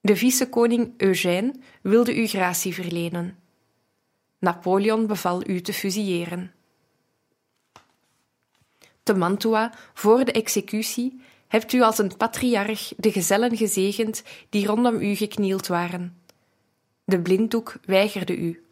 De 0.00 0.16
vice-koning 0.16 0.94
Eugène 0.96 1.54
wilde 1.82 2.16
u 2.16 2.26
gratie 2.26 2.74
verlenen. 2.74 3.38
Napoleon 4.38 5.06
beval 5.06 5.48
u 5.48 5.60
te 5.60 5.72
fusilleren. 5.72 6.52
Te 9.02 9.14
Mantua, 9.14 9.74
voor 9.94 10.24
de 10.24 10.32
executie, 10.32 11.20
hebt 11.48 11.72
u 11.72 11.82
als 11.82 11.98
een 11.98 12.16
patriarch 12.16 12.92
de 12.96 13.12
gezellen 13.12 13.56
gezegend 13.56 14.22
die 14.48 14.66
rondom 14.66 14.94
u 15.00 15.14
geknield 15.14 15.66
waren 15.66 16.24
de 17.06 17.20
blinddoek 17.20 17.76
weigerde 17.84 18.36
u, 18.36 18.66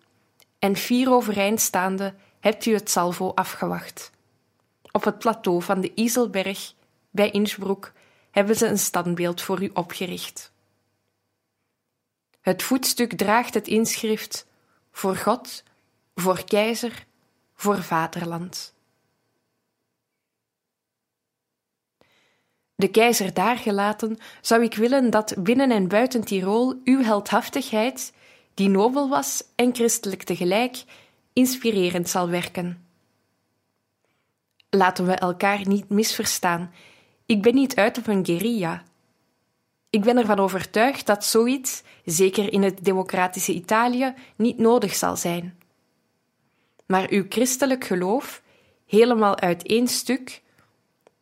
en 0.59 0.77
vier 0.77 1.11
overeind 1.11 1.61
staande 1.61 2.15
hebt 2.41 2.67
u 2.67 2.73
het 2.73 2.91
salvo 2.91 3.33
afgewacht. 3.35 4.11
Op 4.93 5.05
het 5.05 5.19
plateau 5.19 5.63
van 5.63 5.81
de 5.81 5.95
Iselberg 5.95 6.75
bij 7.11 7.31
Innsbruck 7.31 7.93
hebben 8.31 8.57
ze 8.57 8.67
een 8.67 8.79
standbeeld 8.79 9.41
voor 9.41 9.63
u 9.63 9.71
opgericht. 9.75 10.53
Het 12.41 12.63
voetstuk 12.63 13.13
draagt 13.13 13.55
het 13.55 13.69
inschrift 13.69 14.47
voor 14.93 15.17
God, 15.17 15.63
voor 16.15 16.45
keizer, 16.45 17.07
voor 17.55 17.83
vaderland. 17.83 18.75
De 22.75 22.89
keizer 22.89 23.35
daargelaten, 23.35 24.19
zou 24.41 24.63
ik 24.63 24.75
willen 24.75 25.11
dat 25.11 25.35
binnen 25.39 25.71
en 25.71 25.89
buiten 25.89 26.25
Tirol 26.25 26.81
uw 26.85 27.03
heldhaftigheid, 27.03 28.13
die 28.55 28.69
nobel 28.69 29.09
was 29.09 29.45
en 29.55 29.75
christelijk 29.75 30.23
tegelijk, 30.23 30.85
inspirerend 31.33 32.09
zal 32.09 32.29
werken. 32.29 32.87
Laten 34.71 35.07
we 35.07 35.13
elkaar 35.13 35.69
niet 35.69 35.89
misverstaan. 35.89 36.73
Ik 37.27 37.43
ben 37.43 37.55
niet 37.55 37.77
uit 37.77 37.99
op 37.99 38.07
een 38.07 38.25
guerilla. 38.25 38.83
Ik 39.91 40.03
ben 40.03 40.19
ervan 40.19 40.39
overtuigd 40.39 41.07
dat 41.07 41.25
zoiets, 41.25 41.83
zeker 42.05 42.53
in 42.53 42.63
het 42.63 42.85
democratische 42.85 43.53
Italië, 43.53 44.15
niet 44.37 44.59
nodig 44.59 44.95
zal 44.95 45.17
zijn. 45.17 45.59
Maar 46.87 47.11
uw 47.11 47.25
christelijk 47.29 47.85
geloof, 47.85 48.43
helemaal 48.87 49.39
uit 49.39 49.67
één 49.67 49.89
stuk, 49.89 50.43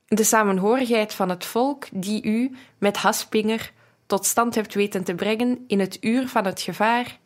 de 0.06 0.24
samenhorigheid 0.24 1.14
van 1.14 1.28
het 1.28 1.44
volk 1.44 1.86
die 1.92 2.22
u 2.22 2.56
met 2.78 2.96
Haspinger 2.96 3.72
tot 4.06 4.26
stand 4.26 4.54
hebt 4.54 4.74
weten 4.74 5.04
te 5.04 5.14
brengen 5.14 5.64
in 5.66 5.80
het 5.80 6.04
uur 6.04 6.28
van 6.28 6.44
het 6.44 6.60
gevaar, 6.60 7.18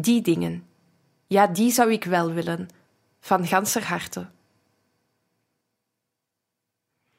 die 0.00 0.22
dingen, 0.22 0.66
ja, 1.26 1.46
die 1.46 1.70
zou 1.70 1.92
ik 1.92 2.04
wel 2.04 2.32
willen, 2.32 2.68
van 3.20 3.46
ganser 3.46 3.84
harte. 3.84 4.28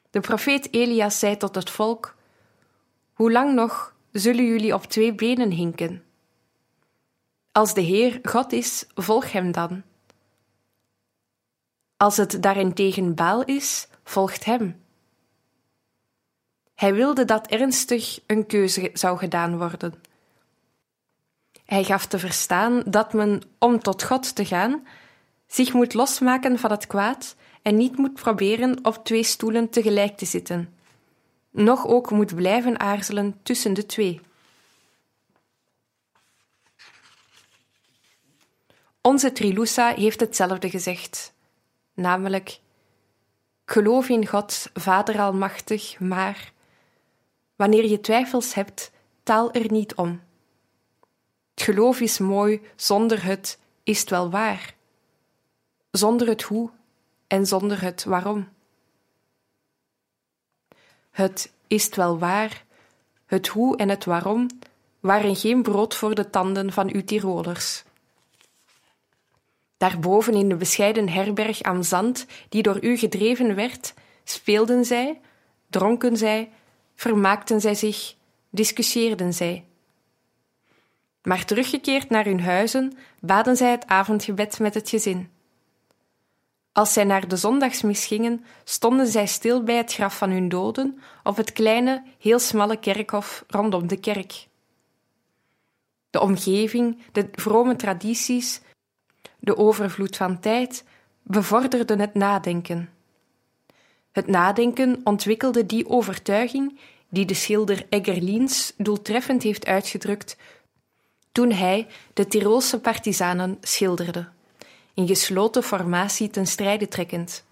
De 0.10 0.20
profeet 0.20 0.74
Elias 0.74 1.20
zei 1.20 1.38
tot 1.38 1.56
het 1.56 1.70
volk: 1.70 2.16
Hoe 3.14 3.32
lang 3.32 3.54
nog 3.54 3.96
zullen 4.12 4.46
jullie 4.46 4.74
op 4.74 4.84
twee 4.86 5.16
benen 5.16 5.52
hinken? 5.52 6.04
Als 7.52 7.74
de 7.74 7.82
Heer 7.82 8.20
God 8.24 8.52
is, 8.52 8.86
volg 8.96 9.32
hem 9.32 9.52
dan. 9.52 9.84
Als 11.98 12.18
het 12.18 12.42
daarentegen 12.42 13.16
Baal 13.16 13.44
is, 13.44 13.88
volgt 14.04 14.46
hem. 14.46 14.82
Hij 16.76 16.94
wilde 16.94 17.26
dat 17.26 17.48
ernstig 17.48 18.20
een 18.28 18.46
keuze 18.46 18.90
zou 18.94 19.18
gedaan 19.18 19.58
worden. 19.58 19.94
Hij 21.70 21.84
gaf 21.84 22.06
te 22.06 22.20
verstaan 22.20 22.84
dat 22.86 23.14
men, 23.14 23.42
om 23.60 23.80
tot 23.80 24.04
God 24.04 24.36
te 24.36 24.46
gaan, 24.46 24.88
zich 25.48 25.74
moet 25.74 25.94
losmaken 25.94 26.60
van 26.60 26.72
het 26.72 26.88
kwaad 26.88 27.36
en 27.62 27.76
niet 27.76 27.98
moet 27.98 28.14
proberen 28.14 28.86
op 28.86 29.06
twee 29.06 29.24
stoelen 29.24 29.70
tegelijk 29.70 30.18
te 30.18 30.26
zitten, 30.26 30.74
noch 31.52 31.88
ook 31.88 32.12
moet 32.12 32.36
blijven 32.36 32.80
aarzelen 32.80 33.40
tussen 33.44 33.74
de 33.74 33.86
twee. 33.86 34.22
Onze 39.02 39.32
Trilusa 39.32 39.94
heeft 39.94 40.20
hetzelfde 40.20 40.70
gezegd, 40.70 41.34
namelijk: 41.94 42.60
Geloof 43.66 44.10
in 44.10 44.28
God, 44.28 44.70
Vader 44.74 45.20
Almachtig, 45.20 46.00
maar 46.00 46.52
wanneer 47.56 47.86
je 47.86 48.02
twijfels 48.02 48.54
hebt, 48.54 48.92
taal 49.24 49.52
er 49.52 49.72
niet 49.72 49.96
om. 49.96 50.28
Het 51.60 51.68
geloof 51.68 52.00
is 52.00 52.18
mooi, 52.18 52.62
zonder 52.76 53.24
het 53.24 53.60
is 53.84 54.00
het 54.00 54.10
wel 54.10 54.30
waar. 54.30 54.76
Zonder 55.92 56.28
het 56.28 56.42
hoe 56.42 56.70
en 57.28 57.46
zonder 57.46 57.82
het 57.82 58.04
waarom. 58.04 58.48
Het 61.12 61.52
is 61.68 61.86
het 61.86 61.96
wel 61.96 62.20
waar, 62.20 62.66
het 63.26 63.48
hoe 63.48 63.78
en 63.78 63.90
het 63.90 64.06
waarom 64.06 64.48
waren 65.00 65.36
geen 65.36 65.62
brood 65.62 65.96
voor 65.96 66.16
de 66.16 66.30
tanden 66.30 66.74
van 66.74 66.94
uw 66.94 67.04
Tirolers. 67.04 67.84
Daarboven 69.78 70.34
in 70.34 70.50
de 70.50 70.56
bescheiden 70.56 71.10
herberg 71.10 71.62
aan 71.62 71.84
zand, 71.84 72.26
die 72.50 72.62
door 72.62 72.84
u 72.84 72.98
gedreven 72.98 73.56
werd, 73.56 73.94
speelden 74.24 74.86
zij, 74.86 75.22
dronken 75.68 76.18
zij, 76.18 76.52
vermaakten 76.96 77.62
zij 77.62 77.76
zich, 77.76 78.16
discussieerden 78.50 79.34
zij. 79.34 79.69
Maar 81.24 81.46
teruggekeerd 81.46 82.10
naar 82.10 82.26
hun 82.26 82.42
huizen, 82.42 82.98
baden 83.20 83.56
zij 83.56 83.72
het 83.72 83.88
avondgebed 83.88 84.60
met 84.60 84.74
het 84.74 84.90
gezin. 84.90 85.30
Als 86.72 86.94
zij 86.94 87.04
naar 87.04 87.28
de 87.28 87.36
zondagsmis 87.36 88.06
gingen, 88.06 88.46
stonden 88.64 89.08
zij 89.08 89.28
stil 89.28 89.64
bij 89.64 89.76
het 89.76 89.94
graf 89.94 90.18
van 90.18 90.30
hun 90.30 90.50
doden 90.50 91.00
op 91.24 91.38
het 91.38 91.52
kleine, 91.52 92.04
heel 92.20 92.40
smalle 92.40 92.78
kerkhof 92.78 93.44
rondom 93.48 93.88
de 93.88 94.00
kerk. 94.00 94.48
De 96.10 96.20
omgeving, 96.20 97.02
de 97.12 97.30
vrome 97.32 97.76
tradities, 97.76 98.62
de 99.40 99.58
overvloed 99.58 100.18
van 100.18 100.40
tijd 100.40 100.84
bevorderden 101.24 102.00
het 102.00 102.14
nadenken. 102.14 102.90
Het 104.12 104.28
nadenken 104.28 105.02
ontwikkelde 105.04 105.66
die 105.66 105.90
overtuiging 105.90 106.80
die 107.10 107.26
de 107.26 107.34
schilder 107.34 107.86
Eggerliens 107.90 108.74
doeltreffend 108.78 109.44
heeft 109.44 109.66
uitgedrukt 109.66 110.38
toen 111.32 111.52
hij 111.52 111.88
de 112.14 112.28
Tirolse 112.28 112.80
partizanen 112.80 113.58
schilderde, 113.62 114.28
in 114.94 115.08
gesloten 115.08 115.64
formatie 115.64 116.30
ten 116.30 116.48
strijde 116.48 116.88
trekkend, 116.88 117.44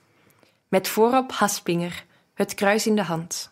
met 0.67 0.87
voorop 0.87 1.31
Haspinger, 1.31 2.05
het 2.33 2.53
kruis 2.53 2.87
in 2.87 2.95
de 2.95 3.03
hand. 3.03 3.51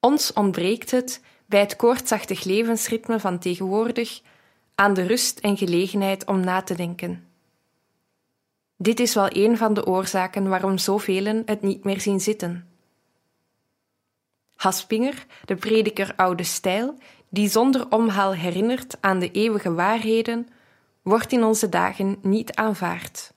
Ons 0.00 0.32
ontbreekt 0.32 0.90
het, 0.90 1.20
bij 1.46 1.60
het 1.60 1.76
koortsachtig 1.76 2.44
levensritme 2.44 3.20
van 3.20 3.38
tegenwoordig, 3.38 4.20
aan 4.74 4.94
de 4.94 5.06
rust 5.06 5.38
en 5.38 5.56
gelegenheid 5.56 6.26
om 6.26 6.40
na 6.40 6.62
te 6.62 6.74
denken. 6.74 7.28
Dit 8.76 9.00
is 9.00 9.14
wel 9.14 9.28
een 9.36 9.56
van 9.56 9.74
de 9.74 9.86
oorzaken 9.86 10.48
waarom 10.48 10.78
zoveel 10.78 11.42
het 11.46 11.62
niet 11.62 11.84
meer 11.84 12.00
zien 12.00 12.20
zitten. 12.20 12.68
Haspinger, 14.54 15.26
de 15.44 15.54
prediker 15.54 16.12
oude 16.16 16.42
stijl, 16.42 16.98
die 17.34 17.48
zonder 17.48 17.90
omhaal 17.90 18.34
herinnert 18.34 18.96
aan 19.00 19.18
de 19.18 19.30
eeuwige 19.30 19.72
waarheden, 19.72 20.48
wordt 21.02 21.32
in 21.32 21.44
onze 21.44 21.68
dagen 21.68 22.18
niet 22.22 22.54
aanvaard. 22.54 23.32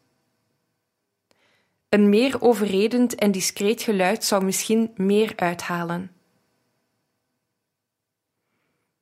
Een 1.90 2.10
meer 2.10 2.42
overredend 2.42 3.16
en 3.16 3.32
discreet 3.32 3.82
geluid 3.82 4.24
zou 4.24 4.44
misschien 4.44 4.92
meer 4.96 5.34
uithalen. 5.36 6.12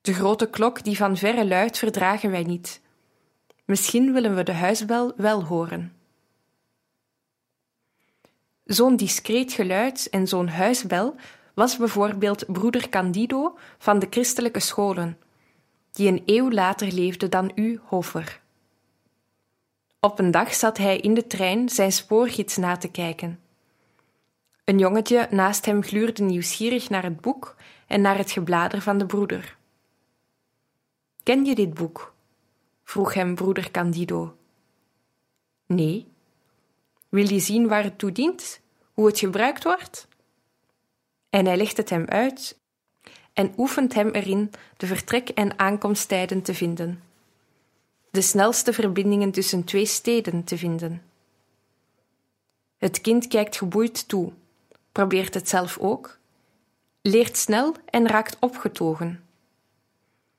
De 0.01 0.13
grote 0.13 0.49
klok 0.49 0.83
die 0.83 0.97
van 0.97 1.17
verre 1.17 1.47
luidt 1.47 1.77
verdragen 1.77 2.31
wij 2.31 2.43
niet. 2.43 2.81
Misschien 3.65 4.13
willen 4.13 4.35
we 4.35 4.43
de 4.43 4.53
huisbel 4.53 5.13
wel 5.17 5.43
horen. 5.43 5.95
Zo'n 8.63 8.95
discreet 8.95 9.53
geluid 9.53 10.09
en 10.09 10.27
zo'n 10.27 10.47
huisbel 10.47 11.15
was 11.55 11.77
bijvoorbeeld 11.77 12.45
broeder 12.47 12.89
Candido 12.89 13.57
van 13.77 13.99
de 13.99 14.07
christelijke 14.09 14.59
scholen, 14.59 15.17
die 15.91 16.07
een 16.07 16.23
eeuw 16.25 16.51
later 16.51 16.91
leefde 16.91 17.29
dan 17.29 17.51
u, 17.55 17.79
Hofer. 17.83 18.41
Op 19.99 20.19
een 20.19 20.31
dag 20.31 20.53
zat 20.53 20.77
hij 20.77 20.97
in 20.97 21.13
de 21.13 21.27
trein 21.27 21.69
zijn 21.69 21.91
spoorgids 21.91 22.57
na 22.57 22.77
te 22.77 22.87
kijken. 22.87 23.39
Een 24.63 24.77
jongetje 24.79 25.27
naast 25.31 25.65
hem 25.65 25.83
gluurde 25.83 26.23
nieuwsgierig 26.23 26.89
naar 26.89 27.03
het 27.03 27.21
boek 27.21 27.55
en 27.87 28.01
naar 28.01 28.17
het 28.17 28.31
geblader 28.31 28.81
van 28.81 28.97
de 28.97 29.05
broeder. 29.05 29.57
Ken 31.23 31.45
je 31.45 31.55
dit 31.55 31.73
boek? 31.73 32.13
vroeg 32.83 33.13
hem 33.13 33.35
broeder 33.35 33.71
Candido. 33.71 34.37
Nee. 35.65 36.07
Wil 37.09 37.27
je 37.27 37.39
zien 37.39 37.67
waar 37.67 37.83
het 37.83 37.97
toe 37.97 38.11
dient, 38.11 38.61
hoe 38.93 39.05
het 39.05 39.19
gebruikt 39.19 39.63
wordt? 39.63 40.07
En 41.35 41.45
hij 41.45 41.57
legt 41.57 41.77
het 41.77 41.89
hem 41.89 42.05
uit 42.07 42.57
en 43.33 43.53
oefent 43.57 43.93
hem 43.93 44.09
erin 44.09 44.51
de 44.77 44.87
vertrek- 44.87 45.29
en 45.29 45.59
aankomsttijden 45.59 46.41
te 46.41 46.53
vinden, 46.53 47.03
de 48.11 48.21
snelste 48.21 48.73
verbindingen 48.73 49.31
tussen 49.31 49.63
twee 49.63 49.85
steden 49.85 50.43
te 50.43 50.57
vinden. 50.57 51.01
Het 52.77 53.01
kind 53.01 53.27
kijkt 53.27 53.57
geboeid 53.57 54.07
toe, 54.07 54.31
probeert 54.91 55.33
het 55.33 55.49
zelf 55.49 55.77
ook, 55.77 56.17
leert 57.01 57.37
snel 57.37 57.75
en 57.89 58.07
raakt 58.07 58.37
opgetogen. 58.39 59.23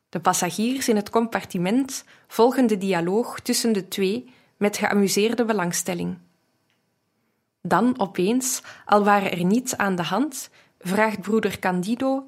De 0.09 0.21
passagiers 0.21 0.89
in 0.89 0.97
het 0.97 1.11
compartiment 1.11 2.05
volgen 2.27 2.67
de 2.67 2.79
dialoog 2.79 3.41
tussen 3.41 3.73
de 3.73 3.89
twee 3.89 4.33
met 4.57 4.77
geamuseerde 4.77 5.45
belangstelling. 5.45 6.19
Dan 7.63 8.01
opeens, 8.01 8.63
al 8.85 9.05
waren 9.05 9.31
er 9.31 9.45
niets 9.45 9.77
aan 9.77 9.97
de 9.97 10.03
hand, 10.03 10.51
vraagt 10.87 11.21
broeder 11.21 11.59
Candido: 11.59 12.27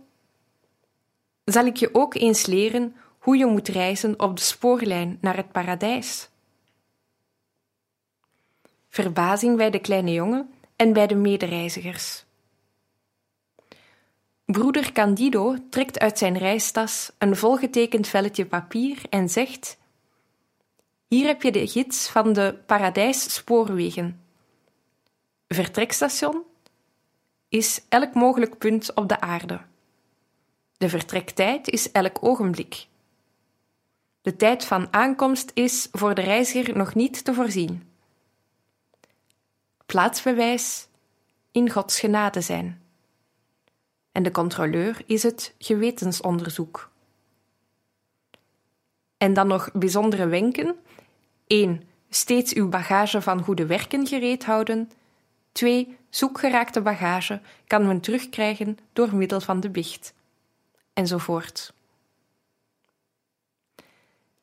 Zal 1.44 1.66
ik 1.66 1.76
je 1.76 1.94
ook 1.94 2.14
eens 2.14 2.46
leren 2.46 2.96
hoe 3.18 3.36
je 3.36 3.46
moet 3.46 3.68
reizen 3.68 4.20
op 4.20 4.36
de 4.36 4.42
spoorlijn 4.42 5.18
naar 5.20 5.36
het 5.36 5.52
paradijs? 5.52 6.28
Verbazing 8.88 9.56
bij 9.56 9.70
de 9.70 9.78
kleine 9.78 10.12
jongen 10.12 10.50
en 10.76 10.92
bij 10.92 11.06
de 11.06 11.14
medereizigers. 11.14 12.24
Broeder 14.44 14.92
Candido 14.92 15.56
trekt 15.70 15.98
uit 15.98 16.18
zijn 16.18 16.38
reistas 16.38 17.12
een 17.18 17.36
volgetekend 17.36 18.06
velletje 18.06 18.46
papier 18.46 19.02
en 19.10 19.28
zegt: 19.28 19.78
Hier 21.06 21.26
heb 21.26 21.42
je 21.42 21.52
de 21.52 21.66
gids 21.66 22.08
van 22.08 22.32
de 22.32 22.58
Paradijs 22.66 23.34
Spoorwegen. 23.34 24.20
Vertrekstation 25.48 26.47
is 27.48 27.84
elk 27.88 28.14
mogelijk 28.14 28.58
punt 28.58 28.94
op 28.94 29.08
de 29.08 29.20
aarde. 29.20 29.60
De 30.76 30.88
vertrektijd 30.88 31.68
is 31.68 31.92
elk 31.92 32.16
ogenblik. 32.20 32.86
De 34.22 34.36
tijd 34.36 34.64
van 34.64 34.92
aankomst 34.92 35.50
is 35.54 35.88
voor 35.92 36.14
de 36.14 36.20
reiziger 36.20 36.76
nog 36.76 36.94
niet 36.94 37.24
te 37.24 37.34
voorzien. 37.34 37.82
Plaatsbewijs 39.86 40.88
in 41.52 41.70
Gods 41.70 42.00
genade 42.00 42.40
zijn. 42.40 42.82
En 44.12 44.22
de 44.22 44.30
controleur 44.30 45.02
is 45.06 45.22
het 45.22 45.54
gewetensonderzoek. 45.58 46.90
En 49.16 49.34
dan 49.34 49.46
nog 49.46 49.72
bijzondere 49.72 50.26
wenken. 50.26 50.76
1. 51.46 51.82
Steeds 52.08 52.54
uw 52.54 52.68
bagage 52.68 53.20
van 53.20 53.42
goede 53.42 53.66
werken 53.66 54.06
gereed 54.06 54.44
houden. 54.44 54.90
2. 55.52 55.97
Zoekgeraakte 56.10 56.80
bagage 56.80 57.40
kan 57.66 57.86
men 57.86 58.00
terugkrijgen 58.00 58.78
door 58.92 59.14
middel 59.14 59.40
van 59.40 59.60
de 59.60 59.70
biecht. 59.70 60.14
Enzovoort. 60.92 61.72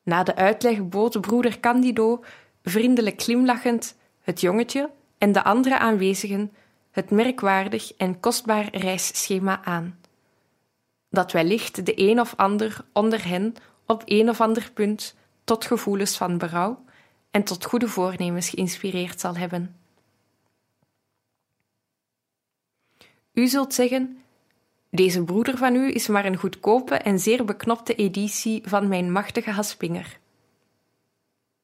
Na 0.02 0.22
de 0.22 0.34
uitleg 0.34 0.88
bood 0.88 1.20
broeder 1.20 1.60
Candido, 1.60 2.24
vriendelijk 2.62 3.22
glimlachend, 3.22 3.96
het 4.20 4.40
jongetje 4.40 4.90
en 5.18 5.32
de 5.32 5.44
andere 5.44 5.78
aanwezigen 5.78 6.52
het 6.90 7.10
merkwaardig 7.10 7.92
en 7.94 8.20
kostbaar 8.20 8.76
reisschema 8.76 9.64
aan. 9.64 9.98
Dat 11.10 11.32
wellicht 11.32 11.86
de 11.86 11.92
een 12.00 12.20
of 12.20 12.34
ander 12.36 12.84
onder 12.92 13.28
hen 13.28 13.54
op 13.86 14.02
een 14.04 14.28
of 14.28 14.40
ander 14.40 14.70
punt 14.74 15.14
tot 15.44 15.64
gevoelens 15.64 16.16
van 16.16 16.38
berouw 16.38 16.84
en 17.30 17.42
tot 17.42 17.64
goede 17.64 17.88
voornemens 17.88 18.48
geïnspireerd 18.48 19.20
zal 19.20 19.36
hebben. 19.36 19.76
U 23.36 23.46
zult 23.46 23.74
zeggen: 23.74 24.22
Deze 24.90 25.24
broeder 25.24 25.56
van 25.56 25.74
u 25.74 25.94
is 25.94 26.06
maar 26.06 26.24
een 26.24 26.36
goedkope 26.36 26.94
en 26.94 27.18
zeer 27.18 27.44
beknopte 27.44 27.94
editie 27.94 28.62
van 28.64 28.88
mijn 28.88 29.12
machtige 29.12 29.50
Haspinger. 29.50 30.18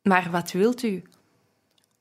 Maar 0.02 0.30
wat 0.30 0.52
wilt 0.52 0.82
u? 0.82 1.02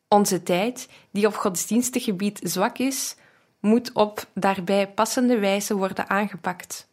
Onze 0.08 0.44
tijd, 0.44 0.90
die 1.12 1.28
op 1.28 1.36
godsdienstig 1.36 2.04
gebied 2.04 2.40
zwak 2.44 2.78
is, 2.78 3.16
moet 3.60 3.92
op 3.94 4.28
daarbij 4.34 4.90
passende 4.90 5.40
wijze 5.40 5.76
worden 5.76 6.10
aangepakt. 6.10 6.88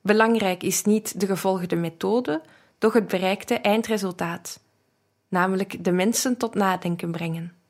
Belangrijk 0.00 0.62
is 0.62 0.84
niet 0.84 1.20
de 1.20 1.26
gevolgde 1.26 1.76
methode, 1.76 2.42
doch 2.78 2.92
het 2.92 3.06
bereikte 3.06 3.54
eindresultaat, 3.54 4.60
namelijk 5.28 5.84
de 5.84 5.92
mensen 5.92 6.36
tot 6.36 6.54
nadenken 6.54 7.10
brengen. 7.10 7.63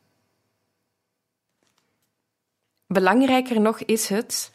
Belangrijker 2.95 3.61
nog 3.61 3.81
is 3.81 4.09
het 4.09 4.53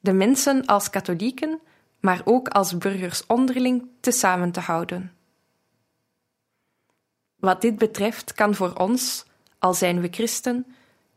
de 0.00 0.12
mensen 0.12 0.66
als 0.66 0.90
katholieken, 0.90 1.60
maar 2.00 2.20
ook 2.24 2.48
als 2.48 2.78
burgers 2.78 3.26
onderling 3.26 3.88
te 4.00 4.10
samen 4.10 4.52
te 4.52 4.60
houden. 4.60 5.12
Wat 7.36 7.60
dit 7.60 7.78
betreft 7.78 8.32
kan 8.32 8.54
voor 8.54 8.74
ons, 8.74 9.24
al 9.58 9.74
zijn 9.74 10.00
we 10.00 10.08
christen, 10.10 10.66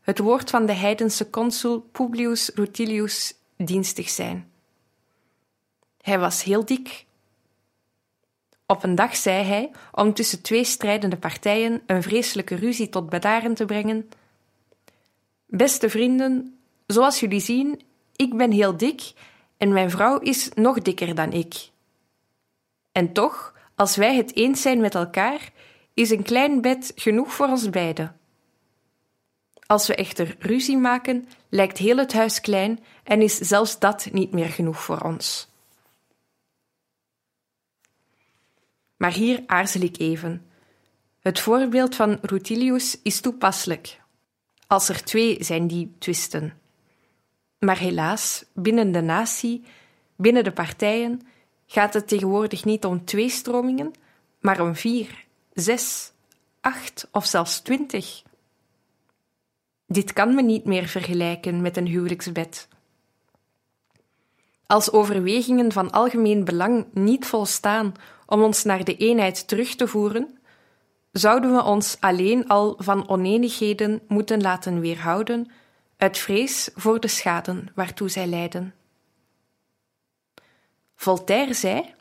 het 0.00 0.18
woord 0.18 0.50
van 0.50 0.66
de 0.66 0.72
heidense 0.72 1.30
consul 1.30 1.80
Publius 1.80 2.50
Rutilius 2.54 3.34
dienstig 3.56 4.08
zijn. 4.08 4.50
Hij 6.00 6.18
was 6.18 6.42
heel 6.42 6.64
dik. 6.64 7.04
Op 8.66 8.82
een 8.82 8.94
dag 8.94 9.16
zei 9.16 9.44
hij, 9.44 9.70
om 9.92 10.14
tussen 10.14 10.42
twee 10.42 10.64
strijdende 10.64 11.16
partijen 11.16 11.82
een 11.86 12.02
vreselijke 12.02 12.54
ruzie 12.54 12.88
tot 12.88 13.08
bedaren 13.08 13.54
te 13.54 13.64
brengen: 13.64 14.08
Beste 15.56 15.90
vrienden, 15.90 16.58
zoals 16.86 17.20
jullie 17.20 17.40
zien, 17.40 17.82
ik 18.16 18.36
ben 18.36 18.50
heel 18.50 18.76
dik 18.76 19.12
en 19.56 19.72
mijn 19.72 19.90
vrouw 19.90 20.18
is 20.18 20.48
nog 20.54 20.82
dikker 20.82 21.14
dan 21.14 21.32
ik. 21.32 21.70
En 22.92 23.12
toch, 23.12 23.54
als 23.74 23.96
wij 23.96 24.16
het 24.16 24.36
eens 24.36 24.62
zijn 24.62 24.80
met 24.80 24.94
elkaar, 24.94 25.52
is 25.92 26.10
een 26.10 26.22
klein 26.22 26.60
bed 26.60 26.92
genoeg 26.94 27.32
voor 27.32 27.46
ons 27.46 27.70
beiden. 27.70 28.16
Als 29.66 29.86
we 29.86 29.94
echter 29.94 30.36
ruzie 30.38 30.76
maken, 30.76 31.28
lijkt 31.48 31.78
heel 31.78 31.96
het 31.96 32.12
huis 32.12 32.40
klein 32.40 32.84
en 33.04 33.22
is 33.22 33.36
zelfs 33.36 33.78
dat 33.78 34.08
niet 34.12 34.32
meer 34.32 34.48
genoeg 34.48 34.82
voor 34.82 35.00
ons. 35.00 35.48
Maar 38.96 39.12
hier 39.12 39.42
aarzel 39.46 39.80
ik 39.80 39.98
even. 39.98 40.46
Het 41.20 41.40
voorbeeld 41.40 41.94
van 41.94 42.18
Rutilius 42.22 42.98
is 43.02 43.20
toepasselijk. 43.20 44.02
Als 44.74 44.88
er 44.88 45.04
twee 45.04 45.36
zijn 45.40 45.66
die 45.66 45.94
twisten. 45.98 46.52
Maar 47.58 47.78
helaas, 47.78 48.44
binnen 48.54 48.92
de 48.92 49.00
natie, 49.00 49.64
binnen 50.16 50.44
de 50.44 50.52
partijen, 50.52 51.20
gaat 51.66 51.94
het 51.94 52.08
tegenwoordig 52.08 52.64
niet 52.64 52.84
om 52.84 53.04
twee 53.04 53.28
stromingen, 53.28 53.92
maar 54.40 54.60
om 54.60 54.74
vier, 54.74 55.24
zes, 55.52 56.12
acht 56.60 57.08
of 57.12 57.26
zelfs 57.26 57.60
twintig. 57.60 58.22
Dit 59.86 60.12
kan 60.12 60.34
men 60.34 60.46
niet 60.46 60.64
meer 60.64 60.86
vergelijken 60.86 61.60
met 61.60 61.76
een 61.76 61.86
huwelijksbed. 61.86 62.68
Als 64.66 64.92
overwegingen 64.92 65.72
van 65.72 65.90
algemeen 65.90 66.44
belang 66.44 66.86
niet 66.92 67.26
volstaan 67.26 67.94
om 68.26 68.42
ons 68.42 68.64
naar 68.64 68.84
de 68.84 68.96
eenheid 68.96 69.48
terug 69.48 69.74
te 69.74 69.88
voeren, 69.88 70.38
zouden 71.14 71.54
we 71.54 71.62
ons 71.62 71.96
alleen 72.00 72.48
al 72.48 72.74
van 72.78 73.08
oneenigheden 73.08 74.00
moeten 74.08 74.40
laten 74.40 74.80
weerhouden 74.80 75.50
uit 75.96 76.18
vrees 76.18 76.70
voor 76.74 77.00
de 77.00 77.08
schade 77.08 77.64
waartoe 77.74 78.08
zij 78.08 78.26
leiden. 78.26 78.74
Voltaire 80.96 81.54
zei: 81.54 81.94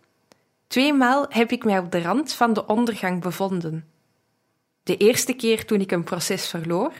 Tweemaal 0.67 1.25
heb 1.29 1.51
ik 1.51 1.63
mij 1.63 1.79
op 1.79 1.91
de 1.91 2.01
rand 2.01 2.33
van 2.33 2.53
de 2.53 2.65
ondergang 2.65 3.21
bevonden. 3.21 3.87
De 4.83 4.97
eerste 4.97 5.33
keer 5.33 5.65
toen 5.65 5.81
ik 5.81 5.91
een 5.91 6.03
proces 6.03 6.47
verloor, 6.47 6.93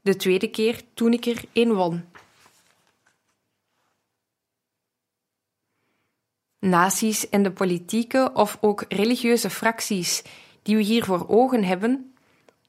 de 0.00 0.16
tweede 0.16 0.48
keer 0.50 0.80
toen 0.94 1.12
ik 1.12 1.26
er 1.26 1.44
een 1.52 1.72
won. 1.72 2.04
Naties 6.58 7.28
en 7.28 7.42
de 7.42 7.52
politieke 7.52 8.30
of 8.34 8.58
ook 8.60 8.84
religieuze 8.88 9.50
fracties 9.50 10.22
die 10.68 10.76
we 10.76 10.82
hier 10.82 11.04
voor 11.04 11.28
ogen 11.28 11.64
hebben, 11.64 12.14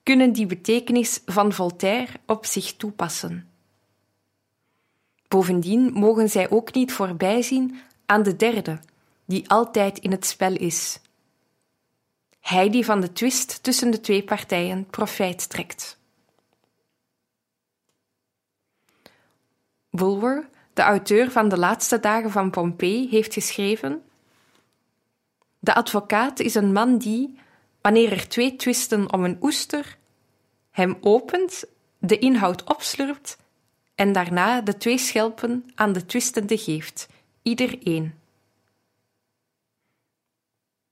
kunnen 0.03 0.33
die 0.33 0.45
betekenis 0.45 1.21
van 1.25 1.53
Voltaire 1.53 2.11
op 2.25 2.45
zich 2.45 2.75
toepassen. 2.75 3.49
Bovendien 5.27 5.93
mogen 5.93 6.29
zij 6.29 6.49
ook 6.49 6.73
niet 6.73 6.91
voorbijzien 6.91 7.79
aan 8.05 8.23
de 8.23 8.35
derde, 8.35 8.79
die 9.25 9.49
altijd 9.49 9.99
in 9.99 10.11
het 10.11 10.25
spel 10.25 10.53
is. 10.55 11.01
Hij 12.39 12.69
die 12.69 12.85
van 12.85 13.01
de 13.01 13.11
twist 13.11 13.63
tussen 13.63 13.91
de 13.91 13.99
twee 13.99 14.23
partijen 14.23 14.85
profijt 14.85 15.49
trekt. 15.49 15.99
Bulwer, 19.89 20.49
de 20.73 20.81
auteur 20.81 21.31
van 21.31 21.49
De 21.49 21.57
laatste 21.57 21.99
dagen 21.99 22.31
van 22.31 22.51
Pompei, 22.51 23.09
heeft 23.09 23.33
geschreven: 23.33 24.03
De 25.59 25.73
advocaat 25.73 26.39
is 26.39 26.55
een 26.55 26.71
man 26.71 26.97
die, 26.97 27.39
wanneer 27.81 28.11
er 28.11 28.27
twee 28.27 28.55
twisten 28.55 29.13
om 29.13 29.23
een 29.23 29.37
oester, 29.41 29.97
hem 30.71 30.97
opent, 31.01 31.63
de 31.97 32.19
inhoud 32.19 32.63
opslurpt 32.63 33.37
en 33.95 34.11
daarna 34.11 34.61
de 34.61 34.77
twee 34.77 34.97
schelpen 34.97 35.71
aan 35.75 35.93
de 35.93 36.05
twistende 36.05 36.57
geeft, 36.57 37.07
ieder 37.41 37.77
één. 37.83 38.19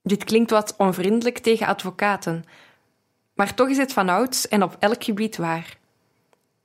Dit 0.02 0.24
klinkt 0.24 0.50
wat 0.50 0.74
onvriendelijk 0.76 1.38
tegen 1.38 1.66
advocaten, 1.66 2.44
maar 3.34 3.54
toch 3.54 3.68
is 3.68 3.76
het 3.76 3.92
van 3.92 4.08
ouds 4.08 4.48
en 4.48 4.62
op 4.62 4.76
elk 4.78 5.04
gebied 5.04 5.36
waar 5.36 5.78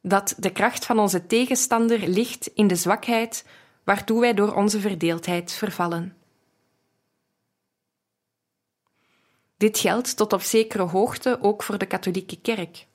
dat 0.04 0.36
de 0.38 0.52
kracht 0.52 0.86
van 0.86 1.00
onze 1.00 1.26
tegenstander 1.26 2.08
ligt 2.08 2.48
in 2.48 2.68
de 2.68 2.76
zwakheid 2.76 3.46
waartoe 3.84 4.20
wij 4.20 4.34
door 4.34 4.54
onze 4.54 4.80
verdeeldheid 4.80 5.52
vervallen. 5.52 6.18
Dit 9.64 9.80
geldt 9.80 10.18
tot 10.18 10.34
op 10.34 10.42
zekere 10.42 10.84
hoogte 10.84 11.38
ook 11.42 11.64
voor 11.64 11.78
de 11.78 11.86
katholieke 11.86 12.42
kerk. 12.42 12.88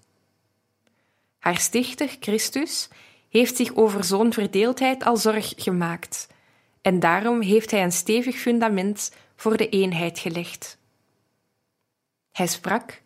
Haar 1.38 1.56
stichter, 1.56 2.16
Christus, 2.20 2.88
heeft 3.28 3.56
zich 3.56 3.74
over 3.74 4.04
zo'n 4.04 4.32
verdeeldheid 4.32 5.04
al 5.04 5.16
zorg 5.16 5.52
gemaakt, 5.56 6.28
en 6.82 7.00
daarom 7.00 7.40
heeft 7.40 7.70
hij 7.70 7.82
een 7.82 7.92
stevig 7.92 8.36
fundament 8.36 9.12
voor 9.36 9.56
de 9.56 9.68
eenheid 9.68 10.18
gelegd. 10.18 10.78
Hij 12.32 12.46
sprak: 12.46 13.02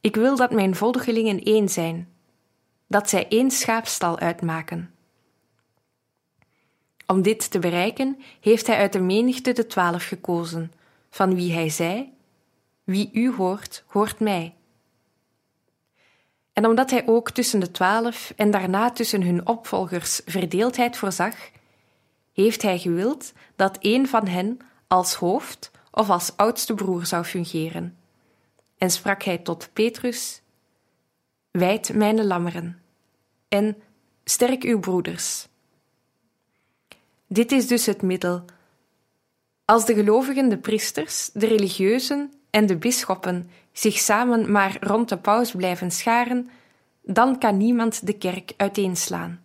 Ik 0.00 0.14
wil 0.14 0.36
dat 0.36 0.50
mijn 0.50 0.74
volgelingen 0.74 1.42
één 1.42 1.68
zijn 1.68 2.08
dat 2.86 3.08
zij 3.08 3.28
één 3.28 3.50
schaapstal 3.50 4.18
uitmaken. 4.18 4.94
Om 7.06 7.22
dit 7.22 7.50
te 7.50 7.58
bereiken 7.58 8.18
heeft 8.40 8.66
hij 8.66 8.76
uit 8.76 8.92
de 8.92 9.00
menigte 9.00 9.52
de 9.52 9.66
twaalf 9.66 10.04
gekozen, 10.04 10.72
van 11.10 11.34
wie 11.34 11.52
hij 11.52 11.68
zei: 11.68 12.14
Wie 12.86 13.10
u 13.12 13.32
hoort, 13.32 13.84
hoort 13.86 14.20
mij. 14.20 14.54
En 16.52 16.66
omdat 16.66 16.90
hij 16.90 17.06
ook 17.06 17.30
tussen 17.30 17.60
de 17.60 17.70
twaalf 17.70 18.32
en 18.36 18.50
daarna 18.50 18.90
tussen 18.90 19.22
hun 19.22 19.46
opvolgers 19.46 20.20
verdeeldheid 20.24 20.96
voorzag, 20.96 21.34
heeft 22.32 22.62
hij 22.62 22.78
gewild 22.78 23.32
dat 23.56 23.78
een 23.80 24.08
van 24.08 24.26
hen 24.26 24.58
als 24.86 25.14
hoofd 25.14 25.70
of 25.90 26.10
als 26.10 26.36
oudste 26.36 26.74
broer 26.74 27.06
zou 27.06 27.24
fungeren. 27.24 27.98
En 28.78 28.90
sprak 28.90 29.22
hij 29.22 29.38
tot 29.38 29.70
Petrus: 29.72 30.40
Wijd 31.50 31.94
mijn 31.94 32.26
lammeren 32.26 32.82
en 33.48 33.76
sterk 34.24 34.62
uw 34.62 34.78
broeders. 34.78 35.48
Dit 37.26 37.52
is 37.52 37.66
dus 37.66 37.86
het 37.86 38.02
middel. 38.02 38.44
Als 39.64 39.86
de 39.86 39.94
gelovigen, 39.94 40.48
de 40.48 40.58
priesters, 40.58 41.30
de 41.32 41.46
religieuzen 41.46 42.32
en 42.56 42.66
de 42.66 42.76
bisschoppen 42.76 43.50
zich 43.72 43.98
samen 43.98 44.50
maar 44.52 44.76
rond 44.80 45.08
de 45.08 45.18
paus 45.18 45.50
blijven 45.50 45.90
scharen, 45.90 46.50
dan 47.02 47.38
kan 47.38 47.56
niemand 47.56 48.06
de 48.06 48.12
kerk 48.12 48.52
uiteenslaan. 48.56 49.44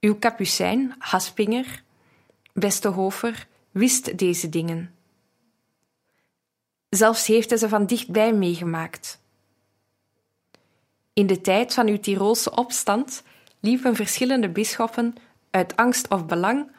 Uw 0.00 0.14
kapucijn, 0.14 0.94
Haspinger, 0.98 1.82
beste 2.52 2.88
Hofer, 2.88 3.46
wist 3.70 4.18
deze 4.18 4.48
dingen. 4.48 4.94
Zelfs 6.88 7.26
heeft 7.26 7.48
hij 7.48 7.58
ze 7.58 7.68
van 7.68 7.86
dichtbij 7.86 8.32
meegemaakt. 8.32 9.20
In 11.12 11.26
de 11.26 11.40
tijd 11.40 11.74
van 11.74 11.88
uw 11.88 12.00
Tiroolse 12.00 12.50
opstand 12.50 13.22
liepen 13.60 13.94
verschillende 13.94 14.48
bisschoppen 14.48 15.14
uit 15.50 15.76
angst 15.76 16.08
of 16.08 16.26
belang 16.26 16.70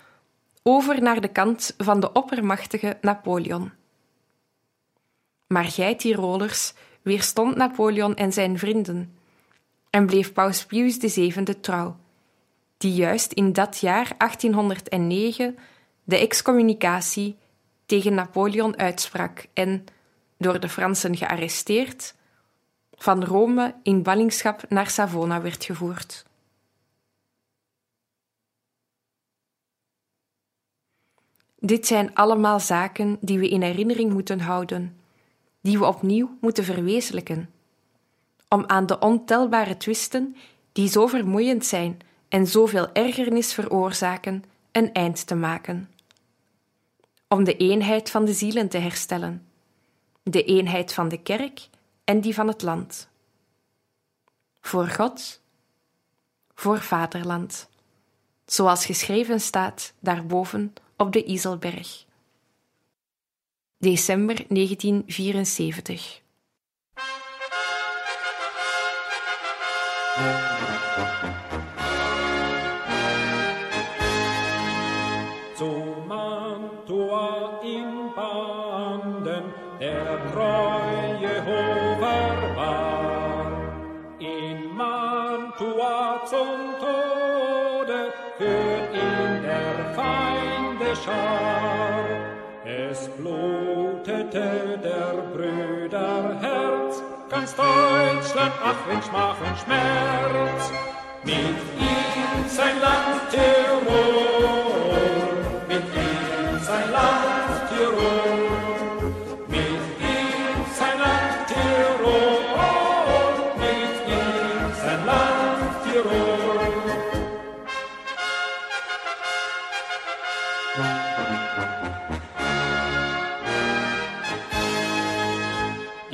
over 0.67 1.01
naar 1.01 1.21
de 1.21 1.27
kant 1.27 1.73
van 1.77 1.99
de 1.99 2.11
oppermachtige 2.11 2.97
Napoleon. 3.01 3.71
Maar 5.47 5.65
gij, 5.65 5.95
Tirolers, 5.95 6.73
weerstond 7.01 7.55
Napoleon 7.55 8.15
en 8.15 8.33
zijn 8.33 8.59
vrienden 8.59 9.17
en 9.89 10.05
bleef 10.05 10.33
Paus 10.33 10.65
Pius 10.65 10.97
VII 10.97 11.59
trouw, 11.61 11.97
die 12.77 12.93
juist 12.93 13.31
in 13.31 13.53
dat 13.53 13.79
jaar 13.79 14.13
1809 14.17 15.57
de 16.03 16.17
excommunicatie 16.17 17.37
tegen 17.85 18.13
Napoleon 18.13 18.77
uitsprak 18.77 19.45
en, 19.53 19.83
door 20.37 20.59
de 20.59 20.69
Fransen 20.69 21.17
gearresteerd, 21.17 22.15
van 22.91 23.23
Rome 23.23 23.75
in 23.83 24.03
ballingschap 24.03 24.69
naar 24.69 24.89
Savona 24.89 25.41
werd 25.41 25.65
gevoerd. 25.65 26.24
Dit 31.65 31.87
zijn 31.87 32.15
allemaal 32.15 32.59
zaken 32.59 33.17
die 33.21 33.39
we 33.39 33.49
in 33.49 33.61
herinnering 33.61 34.13
moeten 34.13 34.39
houden, 34.39 34.99
die 35.61 35.79
we 35.79 35.85
opnieuw 35.85 36.37
moeten 36.41 36.63
verwezenlijken, 36.63 37.49
om 38.49 38.63
aan 38.67 38.85
de 38.85 38.99
ontelbare 38.99 39.77
twisten 39.77 40.35
die 40.71 40.89
zo 40.89 41.07
vermoeiend 41.07 41.65
zijn 41.65 41.99
en 42.27 42.47
zoveel 42.47 42.91
ergernis 42.93 43.53
veroorzaken, 43.53 44.43
een 44.71 44.93
eind 44.93 45.27
te 45.27 45.35
maken. 45.35 45.89
Om 47.27 47.43
de 47.43 47.57
eenheid 47.57 48.09
van 48.09 48.25
de 48.25 48.33
zielen 48.33 48.69
te 48.69 48.77
herstellen, 48.77 49.45
de 50.23 50.43
eenheid 50.43 50.93
van 50.93 51.09
de 51.09 51.21
kerk 51.21 51.69
en 52.03 52.21
die 52.21 52.33
van 52.33 52.47
het 52.47 52.61
land. 52.61 53.07
Voor 54.61 54.87
God, 54.87 55.41
voor 56.55 56.81
vaderland, 56.81 57.67
zoals 58.45 58.85
geschreven 58.85 59.41
staat 59.41 59.93
daarboven 59.99 60.73
op 60.97 61.11
de 61.11 61.23
Iselberg. 61.23 62.05
December 63.77 64.45
1974. 64.47 66.23
Schar. 91.05 92.05
Es 92.65 93.07
blutete 93.09 94.79
der 94.81 95.13
Brüder 95.33 96.35
Herz, 96.41 97.03
ganz 97.29 97.55
Deutschland, 97.55 98.53
ach, 98.63 98.75
wenn 98.87 99.01
Schmach 99.03 99.37
und 99.39 99.57
Schmerz, 99.59 100.71
mit 101.23 101.35
ihm 101.35 102.49
sein 102.49 102.81
Land 102.81 103.29
Tirol, 103.29 104.34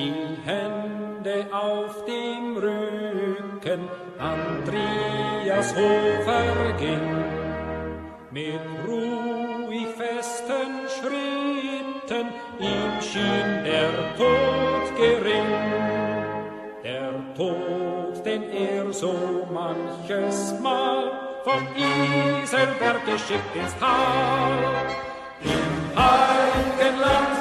Die 0.01 0.49
Hände 0.49 1.45
auf 1.53 2.05
dem 2.05 2.57
Rücken, 2.57 3.81
Andreas 4.17 5.75
Hofer 5.75 6.73
ging 6.79 7.23
mit 8.31 8.61
ruhig 8.87 9.89
festen 9.95 10.89
Schritten, 10.95 12.29
ihm 12.59 12.93
schien 12.99 13.63
der 13.63 13.91
Tod 14.17 14.85
gering. 14.97 15.53
Der 16.83 17.13
Tod, 17.37 18.25
den 18.25 18.49
er 18.49 18.91
so 18.91 19.13
manches 19.53 20.59
Mal 20.63 21.11
vom 21.43 21.61
Iselberg 21.77 23.05
geschickt 23.05 23.55
ins 23.55 23.77
Tal, 23.77 24.87
im 25.43 25.95
Eigenland 25.95 27.40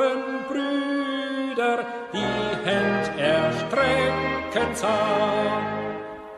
Waffenbrüder 0.00 1.84
die 2.12 2.34
Händ 2.64 3.18
erstrecken 3.18 4.74
sah, 4.74 5.60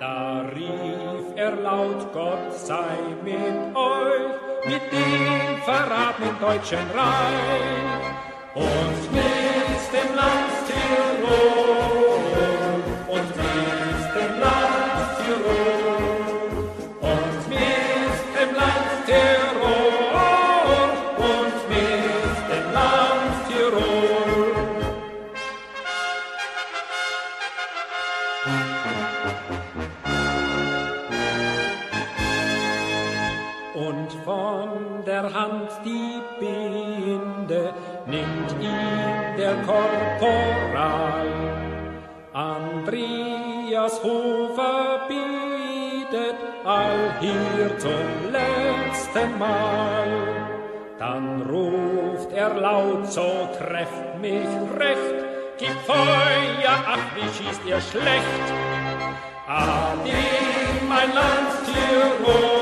da 0.01 0.41
rief 0.55 1.37
er 1.37 1.55
laut, 1.57 2.13
Gott 2.13 2.53
sei 2.53 2.99
mit 3.23 3.77
euch, 3.77 4.33
mit 4.65 4.83
dem 4.91 5.63
Verrat 5.65 6.17
im 6.19 6.37
deutschen 6.41 6.91
Reich. 6.91 8.07
Und 8.55 9.13
mit 9.13 9.83
dem 9.95 10.11
Land 10.17 10.53
Tirol 10.67 12.03
und 13.07 13.29
mit 13.37 14.03
dem 14.17 14.35
Land 14.41 15.09
Tirol. 15.19 16.03
Und 17.01 17.49
mit 17.49 18.19
dem 18.37 18.51
Land 18.57 19.07
Tirol 19.07 19.42
hier 47.23 47.79
zum 47.79 48.33
letzten 48.33 49.39
Mal. 49.39 50.09
Dann 50.99 51.43
ruft 51.43 52.33
er 52.33 52.55
laut, 52.55 53.11
so 53.11 53.49
trefft 53.59 54.19
mich 54.21 54.53
recht, 54.79 55.17
gib 55.59 55.75
Feuer, 55.87 56.77
ach, 56.95 57.07
wie 57.15 57.29
schießt 57.37 57.63
ihr 57.67 57.81
schlecht. 57.81 58.47
Ade, 59.49 60.23
mein 60.89 61.13
Land 61.13 61.51
Tirol, 61.67 62.62